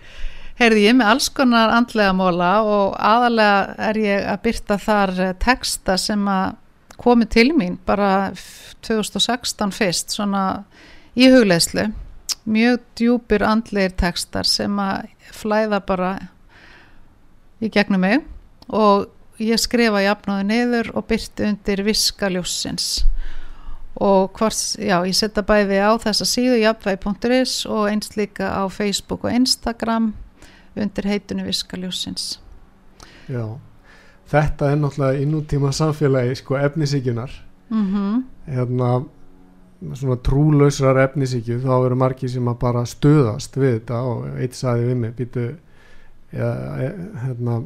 [0.60, 5.30] Heyrði ég með alls konar andlega móla og aðalega er ég að byrta þar eh,
[5.40, 6.58] texta sem að
[7.00, 10.42] komi til mín bara f- 2016 fyrst svona
[11.16, 11.86] í hugleðslu
[12.50, 16.10] mjög djúpir andlegir textar sem að flæða bara
[17.62, 18.22] í gegnum mig.
[18.68, 19.06] Og
[19.40, 22.88] ég skrifa jafnáði niður og byrti undir viskaljósins
[24.00, 29.26] og hvort, já, ég setja bæði á þessa síðu jafnvægi.is og eins líka á Facebook
[29.26, 30.12] og Instagram
[30.78, 32.38] undir heitinu viskaljósins
[33.30, 33.44] Já,
[34.30, 37.32] þetta er náttúrulega innútíma samfélagi sko efnisíkjunar
[37.70, 39.04] mm hérna
[39.94, 44.88] svona trúlausrar efnisíkju þá eru margir sem að bara stöðast við þetta og eitt saði
[44.90, 45.44] við mig býtu
[46.36, 46.50] ja,
[47.24, 47.62] hérna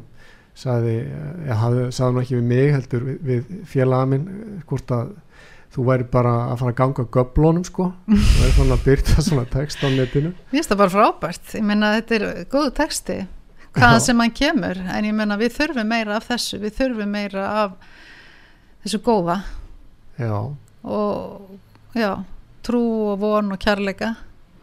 [0.55, 0.95] saði,
[1.45, 5.13] ég hafði, saði nú ekki við mig heldur við, við félaga minn eh, hvort að
[5.75, 7.89] þú væri bara að fara að ganga göblónum sko.
[8.07, 10.31] Það er svona að byrta svona text á netinu.
[10.31, 13.17] Mér finnst það bara frábært, ég meina þetta er góðu texti,
[13.75, 14.79] hvaðan sem hann kemur.
[14.95, 16.61] En ég meina við þurfum meira af þessu.
[16.63, 17.75] Við þurfum meira af
[18.85, 19.41] þessu góða.
[20.15, 20.37] Já,
[20.87, 22.11] og já,
[22.63, 24.13] trú og von og kærleika.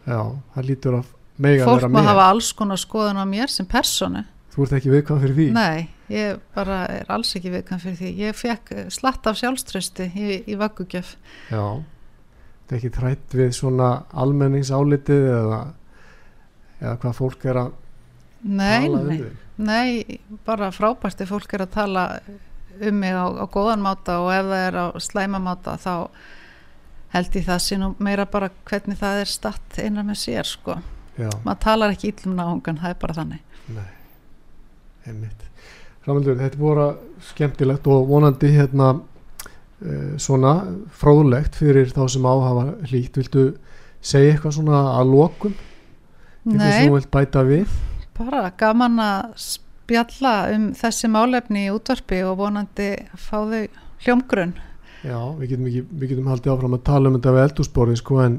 [0.09, 0.21] Já,
[0.55, 1.13] það lítur að
[1.61, 5.37] fólk með hafa alls konar skoðun á mér sem personu þú ert ekki viðkvæm fyrir
[5.37, 5.47] því?
[5.55, 8.11] Nei, ég bara er alls ekki viðkvæm fyrir því.
[8.21, 11.15] Ég fekk slatt af sjálfströsti í, í vaggugjöf.
[11.49, 11.63] Já,
[12.59, 13.89] þetta er ekki trætt við svona
[14.23, 15.61] almenningsálitið eða,
[16.81, 17.73] eða hvað fólk er að
[18.43, 19.41] nei, tala um nei, þig?
[19.63, 22.07] Nei, bara frábært ef fólk er að tala
[22.81, 25.93] um mig á, á góðan máta og ef það er á slæma máta þá
[27.13, 30.79] held ég það nú meira bara hvernig það er statt einar með sér sko.
[31.13, 33.43] Já, maður talar ekki íllum náungan, það er bara þannig.
[33.73, 33.89] Nei,
[35.07, 35.49] einmitt.
[36.03, 36.81] Rámildur, þetta búið
[37.29, 40.55] skemmtilegt og vonandi hérna uh, svona
[40.99, 43.19] fróðlegt fyrir þá sem áhafa hlýtt.
[43.21, 43.45] Viltu
[44.03, 45.55] segja eitthvað svona að lokum?
[46.43, 47.77] Eitthvað sem nei, þú vilt bæta við?
[48.17, 53.63] Bara gaman að spjalla um þessi málefni í útvarpi og vonandi fá þau
[54.03, 54.53] hljómgrunn.
[55.03, 58.19] Já, við getum, ekki, við getum haldið áfram að tala um þetta við eldúsborðin sko
[58.23, 58.37] en,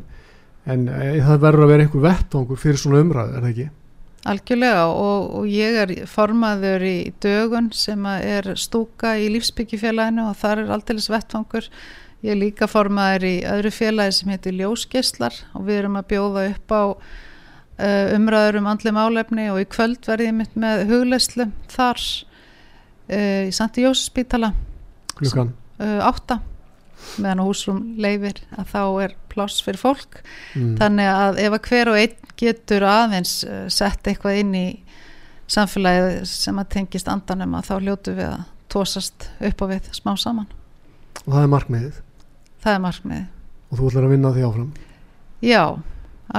[0.64, 3.66] en e, það verður að vera einhver vettvangur fyrir svona umræðu, er það ekki?
[4.28, 10.64] Algjörlega og, og ég er formaður í dögun sem er stúka í lífsbyggjufélaginu og þar
[10.64, 11.68] er aldeilis vettvangur.
[12.24, 16.46] Ég er líka formaður í öðru félagi sem heitir Ljósgeislar og við erum að bjóða
[16.54, 21.50] upp á uh, umræður um andli málefni og í kvöld verði ég mitt með hugleyslu
[21.74, 24.54] þar uh, í Sandi Jósspítala
[25.18, 26.40] Klukkan, uh, átta.
[27.20, 30.22] Meðan á húsrum leifir að þá er pláss fyrir fólk.
[30.54, 34.66] Mm, þannig að ef að hver og einn getur aðeins uh, sett eitthvað inn í
[35.50, 40.14] samfélagið sem að tengist andanum að þá hljótu við að tósast upp á við smá
[40.18, 40.50] saman.
[41.24, 42.02] Og það er markmiðið?
[42.64, 43.24] Það er markmiði
[43.74, 44.70] og þú ætlar að vinna því áfram?
[45.44, 45.62] Já,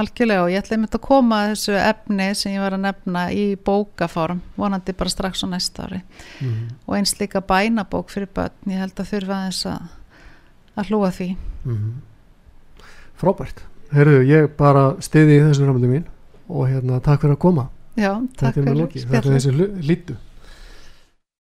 [0.00, 0.44] algjörlega.
[0.46, 3.44] Og ég ætla einmitt að koma að þessu efni sem ég var að nefna í
[3.68, 6.00] bókaform vonandi bara strax á næsta ári.
[6.40, 8.56] Mm, og eins líka bænabók fyrir börn.
[8.72, 9.90] Ég held að þurfa aðeins að,
[10.76, 11.30] að hlúa því.
[11.66, 11.90] Mm.
[13.20, 13.64] Frábært.
[13.94, 16.06] Herðu, ég bara stiði í þessu ramöldu mín
[16.48, 17.68] og hérna takk fyrir að koma.
[17.96, 19.54] Já, takk fyrir þetta er þessi
[19.86, 20.16] lítu